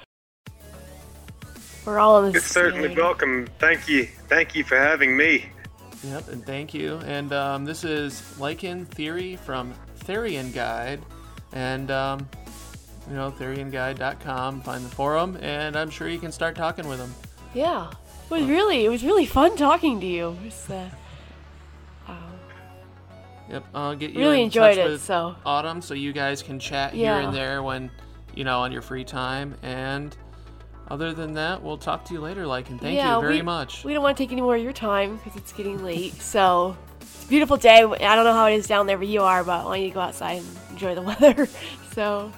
We're 1.85 1.99
all 1.99 2.23
in 2.25 2.33
this. 2.33 2.45
it's 2.45 2.53
certainly 2.53 2.89
together. 2.89 3.03
welcome. 3.03 3.49
Thank 3.59 3.89
you. 3.89 4.05
Thank 4.29 4.55
you 4.55 4.63
for 4.63 4.77
having 4.79 5.17
me. 5.17 5.47
Yep, 6.05 6.29
and 6.29 6.47
thank 6.47 6.75
you. 6.75 6.97
And 7.07 7.33
um, 7.33 7.65
this 7.65 7.85
is 7.85 8.21
Lycan 8.39 8.87
Theory 8.87 9.37
from 9.37 9.73
Therian 10.01 10.53
Guide, 10.53 11.01
and 11.53 11.91
um, 11.91 12.29
you 13.09 13.15
know, 13.17 13.31
TherianGuide.com. 13.31 14.63
Find 14.63 14.85
the 14.85 14.89
forum, 14.89 15.39
and 15.41 15.77
I'm 15.77 15.91
sure 15.91 16.09
you 16.09 16.19
can 16.19 16.33
start 16.33 16.57
talking 16.57 16.87
with 16.89 16.99
them. 16.99 17.15
Yeah. 17.55 17.91
It 18.31 18.31
was 18.31 18.45
really 18.45 18.85
it 18.85 18.89
was 18.89 19.05
really 19.05 19.27
fun 19.27 19.57
talking 19.57 20.01
to 20.01 20.07
you. 20.07 20.37
It 23.49 23.53
was, 23.55 23.61
uh, 23.61 23.63
Yep, 23.63 23.65
I'll 23.75 23.95
get 23.97 24.11
you 24.13 24.21
Really 24.21 24.39
in 24.41 24.45
enjoyed 24.47 24.77
touch 24.77 24.87
it, 24.87 24.91
with 24.91 25.03
so- 25.03 25.35
Autumn, 25.45 25.83
so 25.83 25.95
you 25.95 26.13
guys 26.13 26.43
can 26.43 26.59
chat 26.59 26.93
here 26.95 27.13
and 27.15 27.35
there 27.35 27.63
when 27.63 27.91
you 28.35 28.45
know 28.45 28.61
on 28.61 28.73
your 28.73 28.83
free 28.83 29.05
time. 29.05 29.55
And 29.63 30.17
other 30.89 31.13
than 31.13 31.35
that, 31.35 31.63
we'll 31.63 31.79
talk 31.79 32.05
to 32.07 32.15
you 32.15 32.21
later. 32.21 32.45
Lycan, 32.45 32.81
thank 32.81 32.97
yeah, 32.97 33.17
you 33.17 33.21
very 33.23 33.37
we, 33.37 33.43
much. 33.43 33.85
We 33.85 33.95
don't 33.95 34.03
want 34.03 34.17
to 34.17 34.23
take 34.23 34.33
any 34.33 34.41
more 34.41 34.57
of 34.57 34.63
your 34.63 34.73
time 34.73 35.17
because 35.17 35.37
it's 35.37 35.53
getting 35.53 35.83
late. 35.83 36.15
So 36.21 36.77
it's 37.01 37.25
a 37.25 37.29
beautiful 37.29 37.57
day. 37.57 37.79
I 37.83 38.15
don't 38.17 38.25
know 38.25 38.33
how 38.35 38.47
it 38.47 38.55
is 38.55 38.67
down 38.67 38.87
there 38.87 38.97
where 38.99 39.07
you 39.07 39.23
are, 39.23 39.43
but 39.45 39.61
I 39.61 39.65
want 39.65 39.81
you 39.81 39.89
to 39.89 39.95
go 39.95 40.01
outside 40.01 40.39
and 40.39 40.47
enjoy 40.71 40.95
the 40.95 41.03
weather. 41.21 41.49
so 41.95 42.33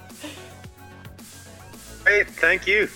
Hey, 2.05 2.23
thank 2.23 2.67
you. 2.67 2.87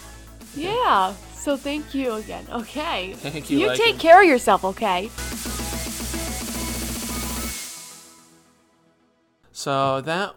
yeah. 0.56 1.14
So 1.34 1.58
thank 1.58 1.96
you 1.96 2.14
again. 2.14 2.46
Okay. 2.52 3.14
Thank 3.14 3.50
you, 3.50 3.60
You 3.60 3.68
Lycan. 3.70 3.76
take 3.78 3.98
care 4.00 4.22
of 4.22 4.28
yourself, 4.28 4.64
okay? 4.66 5.10
So 9.60 10.00
that, 10.00 10.36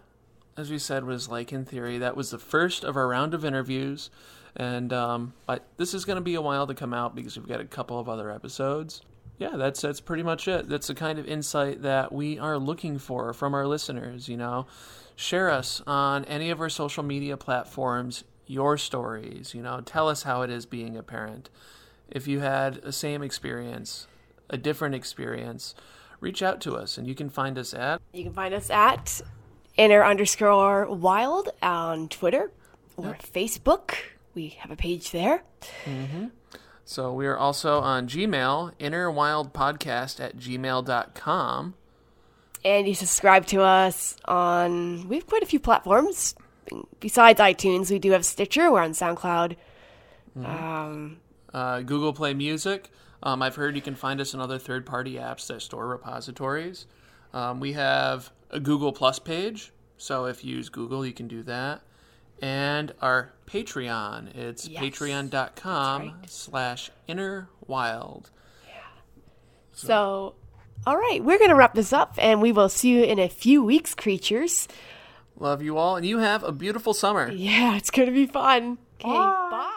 as 0.57 0.69
we 0.69 0.77
said, 0.77 1.05
was 1.05 1.29
Lycan 1.29 1.65
Theory. 1.65 1.97
That 1.97 2.17
was 2.17 2.31
the 2.31 2.37
first 2.37 2.83
of 2.83 2.97
our 2.97 3.07
round 3.07 3.33
of 3.33 3.45
interviews, 3.45 4.09
and 4.53 4.91
um, 4.91 5.31
but 5.47 5.65
this 5.77 5.93
is 5.93 6.03
going 6.03 6.17
to 6.17 6.21
be 6.21 6.35
a 6.35 6.41
while 6.41 6.67
to 6.67 6.73
come 6.73 6.93
out 6.93 7.15
because 7.15 7.37
we've 7.37 7.47
got 7.47 7.61
a 7.61 7.65
couple 7.65 7.97
of 7.97 8.09
other 8.09 8.29
episodes. 8.29 9.01
Yeah, 9.37 9.55
that's 9.55 9.79
that's 9.79 10.01
pretty 10.01 10.23
much 10.23 10.49
it. 10.49 10.67
That's 10.67 10.87
the 10.87 10.93
kind 10.93 11.19
of 11.19 11.25
insight 11.25 11.83
that 11.83 12.11
we 12.11 12.37
are 12.37 12.57
looking 12.57 12.99
for 12.99 13.31
from 13.31 13.53
our 13.53 13.65
listeners. 13.65 14.27
You 14.27 14.35
know, 14.35 14.65
share 15.15 15.49
us 15.49 15.81
on 15.87 16.25
any 16.25 16.49
of 16.49 16.59
our 16.59 16.67
social 16.67 17.01
media 17.01 17.37
platforms. 17.37 18.25
Your 18.45 18.77
stories. 18.77 19.55
You 19.55 19.61
know, 19.61 19.79
tell 19.79 20.09
us 20.09 20.23
how 20.23 20.41
it 20.41 20.49
is 20.49 20.65
being 20.65 20.97
a 20.97 21.01
parent. 21.01 21.49
If 22.09 22.27
you 22.27 22.41
had 22.41 22.81
the 22.81 22.91
same 22.91 23.23
experience, 23.23 24.05
a 24.49 24.57
different 24.57 24.95
experience, 24.95 25.75
reach 26.23 26.41
out 26.41 26.61
to 26.61 26.75
us, 26.75 26.97
and 26.97 27.05
you 27.07 27.13
can 27.13 27.29
find 27.29 27.57
us 27.57 27.73
at 27.73 28.01
You 28.13 28.23
can 28.23 28.33
find 28.33 28.53
us 28.53 28.69
at 28.69 29.21
inner 29.77 30.03
underscore 30.03 30.87
wild 30.89 31.49
on 31.61 32.07
Twitter 32.09 32.51
or 32.97 33.17
Facebook. 33.21 33.93
We 34.33 34.49
have 34.59 34.71
a 34.71 34.75
page 34.75 35.11
there. 35.11 35.43
So 36.85 37.13
we 37.13 37.25
are 37.27 37.37
also 37.37 37.79
on 37.79 38.07
Gmail, 38.07 38.73
innerwildpodcast 38.79 40.19
at 40.19 40.37
gmail.com. 40.37 41.73
And 42.65 42.87
you 42.87 42.95
subscribe 42.95 43.45
to 43.47 43.61
us 43.61 44.15
on, 44.25 45.07
we 45.09 45.17
have 45.17 45.27
quite 45.27 45.43
a 45.43 45.45
few 45.45 45.59
platforms. 45.59 46.35
Besides 46.99 47.39
iTunes, 47.39 47.89
we 47.91 47.99
do 47.99 48.11
have 48.11 48.25
Stitcher. 48.25 48.71
We're 48.71 48.81
on 48.81 48.91
SoundCloud. 48.91 49.55
Um, 50.43 51.17
Uh, 51.53 51.81
Google 51.81 52.13
Play 52.13 52.33
Music. 52.33 52.89
Um, 53.23 53.41
I've 53.41 53.55
heard 53.55 53.75
you 53.75 53.81
can 53.81 53.95
find 53.95 54.19
us 54.21 54.33
in 54.33 54.39
other 54.41 54.59
third 54.59 54.85
party 54.85 55.15
apps 55.15 55.47
that 55.47 55.61
store 55.61 55.87
repositories. 55.87 56.85
Um, 57.33 57.59
we 57.59 57.73
have 57.73 58.31
a 58.51 58.59
Google 58.59 58.91
Plus 58.91 59.17
page. 59.17 59.71
So 59.97 60.25
if 60.25 60.43
you 60.43 60.57
use 60.57 60.69
Google, 60.69 61.05
you 61.05 61.13
can 61.13 61.27
do 61.27 61.41
that. 61.43 61.81
And 62.41 62.93
our 63.01 63.31
Patreon. 63.47 64.35
It's 64.35 64.67
Yes, 64.67 64.83
patreon.com 64.83 66.05
that's 66.05 66.17
right. 66.17 66.29
slash 66.29 66.91
innerwild. 67.07 68.25
Yeah. 68.67 68.73
So, 69.71 70.35
all 70.85 70.97
right, 70.97 71.23
we're 71.23 71.37
going 71.37 71.49
to 71.49 71.55
wrap 71.55 71.73
this 71.75 71.93
up 71.93 72.15
and 72.17 72.41
we 72.41 72.51
will 72.51 72.67
see 72.69 72.89
you 72.89 73.03
in 73.03 73.19
a 73.19 73.29
few 73.29 73.63
weeks, 73.63 73.95
creatures. 73.95 74.67
Love 75.39 75.61
you 75.61 75.77
all, 75.77 75.95
and 75.95 76.05
you 76.05 76.19
have 76.19 76.43
a 76.43 76.51
beautiful 76.51 76.93
summer. 76.93 77.31
Yeah, 77.31 77.75
it's 77.77 77.89
going 77.89 78.07
to 78.07 78.13
be 78.13 78.25
fun. 78.25 78.77
Okay, 78.99 79.09
bye. 79.09 79.69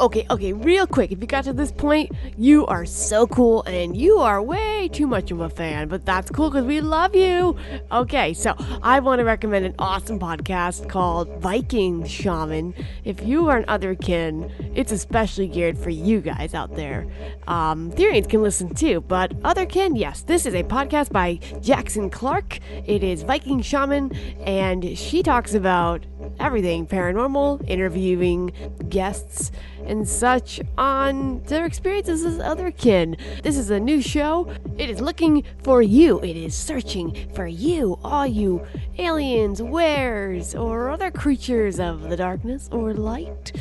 Okay, 0.00 0.26
okay, 0.30 0.52
real 0.52 0.86
quick. 0.86 1.12
If 1.12 1.20
you 1.20 1.26
got 1.26 1.44
to 1.44 1.52
this 1.52 1.72
point, 1.72 2.12
you 2.36 2.66
are 2.66 2.84
so 2.84 3.26
cool 3.26 3.62
and 3.64 3.96
you 3.96 4.18
are 4.18 4.42
way 4.42 4.88
too 4.92 5.06
much 5.06 5.30
of 5.30 5.40
a 5.40 5.48
fan, 5.48 5.88
but 5.88 6.04
that's 6.04 6.30
cool 6.30 6.50
because 6.50 6.64
we 6.64 6.80
love 6.80 7.14
you. 7.14 7.56
Okay, 7.92 8.34
so 8.34 8.54
I 8.82 9.00
want 9.00 9.18
to 9.20 9.24
recommend 9.24 9.66
an 9.66 9.74
awesome 9.78 10.18
podcast 10.18 10.88
called 10.88 11.28
Viking 11.40 12.04
Shaman. 12.04 12.74
If 13.04 13.22
you 13.22 13.48
are 13.48 13.58
an 13.58 13.64
otherkin, 13.64 14.50
it's 14.74 14.92
especially 14.92 15.48
geared 15.48 15.78
for 15.78 15.90
you 15.90 16.20
guys 16.20 16.54
out 16.54 16.74
there. 16.74 17.06
Um, 17.46 17.90
Therians 17.92 18.28
can 18.28 18.42
listen 18.42 18.74
too, 18.74 19.00
but 19.02 19.30
otherkin, 19.42 19.98
yes, 19.98 20.22
this 20.22 20.46
is 20.46 20.54
a 20.54 20.62
podcast 20.62 21.12
by 21.12 21.36
Jackson 21.60 22.10
Clark. 22.10 22.58
It 22.86 23.02
is 23.02 23.22
Viking 23.22 23.62
Shaman, 23.62 24.14
and 24.44 24.96
she 24.98 25.22
talks 25.22 25.54
about 25.54 26.04
everything 26.40 26.86
paranormal, 26.86 27.68
interviewing 27.68 28.52
guests 28.88 29.50
and 29.84 30.08
such 30.08 30.60
on 30.76 31.42
their 31.44 31.64
experiences 31.64 32.24
as 32.24 32.38
other 32.38 32.70
kin. 32.70 33.16
This 33.42 33.56
is 33.56 33.70
a 33.70 33.80
new 33.80 34.00
show. 34.00 34.52
It 34.76 34.90
is 34.90 35.00
looking 35.00 35.44
for 35.62 35.82
you. 35.82 36.20
It 36.20 36.36
is 36.36 36.54
searching 36.54 37.28
for 37.34 37.46
you, 37.46 37.98
all 38.04 38.26
you 38.26 38.66
aliens, 38.98 39.62
weres, 39.62 40.54
or 40.54 40.90
other 40.90 41.10
creatures 41.10 41.80
of 41.80 42.08
the 42.10 42.16
darkness 42.16 42.68
or 42.72 42.94
light 42.94 43.52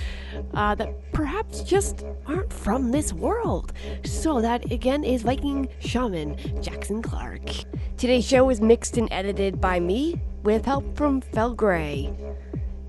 uh, 0.53 0.75
that 0.75 1.11
perhaps 1.11 1.61
just 1.61 2.03
aren't 2.25 2.51
from 2.51 2.91
this 2.91 3.13
world. 3.13 3.73
So 4.03 4.41
that 4.41 4.71
again 4.71 5.03
is 5.03 5.23
Viking 5.23 5.69
Shaman 5.79 6.61
Jackson 6.61 7.01
Clark. 7.01 7.49
Today's 7.97 8.27
show 8.27 8.49
is 8.49 8.61
mixed 8.61 8.97
and 8.97 9.07
edited 9.11 9.59
by 9.59 9.79
me 9.79 10.21
with 10.43 10.65
help 10.65 10.95
from 10.95 11.21
Fel 11.21 11.53
Gray. 11.53 12.13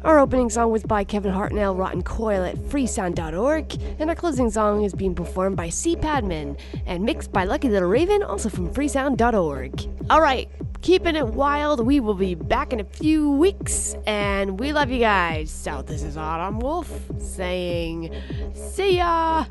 Our 0.04 0.20
opening 0.20 0.48
song 0.48 0.70
was 0.70 0.84
by 0.84 1.02
Kevin 1.02 1.32
Hartnell, 1.32 1.76
Rotten 1.76 2.02
Coil 2.02 2.44
at 2.44 2.56
freesound.org, 2.56 3.80
and 3.98 4.08
our 4.08 4.14
closing 4.14 4.48
song 4.48 4.84
is 4.84 4.94
being 4.94 5.14
performed 5.14 5.56
by 5.56 5.70
C. 5.70 5.96
Padman 5.96 6.56
and 6.86 7.02
mixed 7.02 7.32
by 7.32 7.44
Lucky 7.44 7.68
Little 7.68 7.88
Raven, 7.88 8.22
also 8.22 8.48
from 8.48 8.72
freesound.org. 8.72 9.88
All 10.08 10.20
right, 10.20 10.48
keeping 10.82 11.16
it 11.16 11.26
wild. 11.26 11.84
We 11.84 11.98
will 11.98 12.14
be 12.14 12.36
back 12.36 12.72
in 12.72 12.78
a 12.78 12.84
few 12.84 13.32
weeks, 13.32 13.96
and 14.06 14.60
we 14.60 14.72
love 14.72 14.88
you 14.90 15.00
guys. 15.00 15.50
So 15.50 15.82
this 15.82 16.04
is 16.04 16.16
Autumn 16.16 16.60
Wolf 16.60 16.90
saying, 17.18 18.14
see 18.54 18.98
ya. 18.98 19.46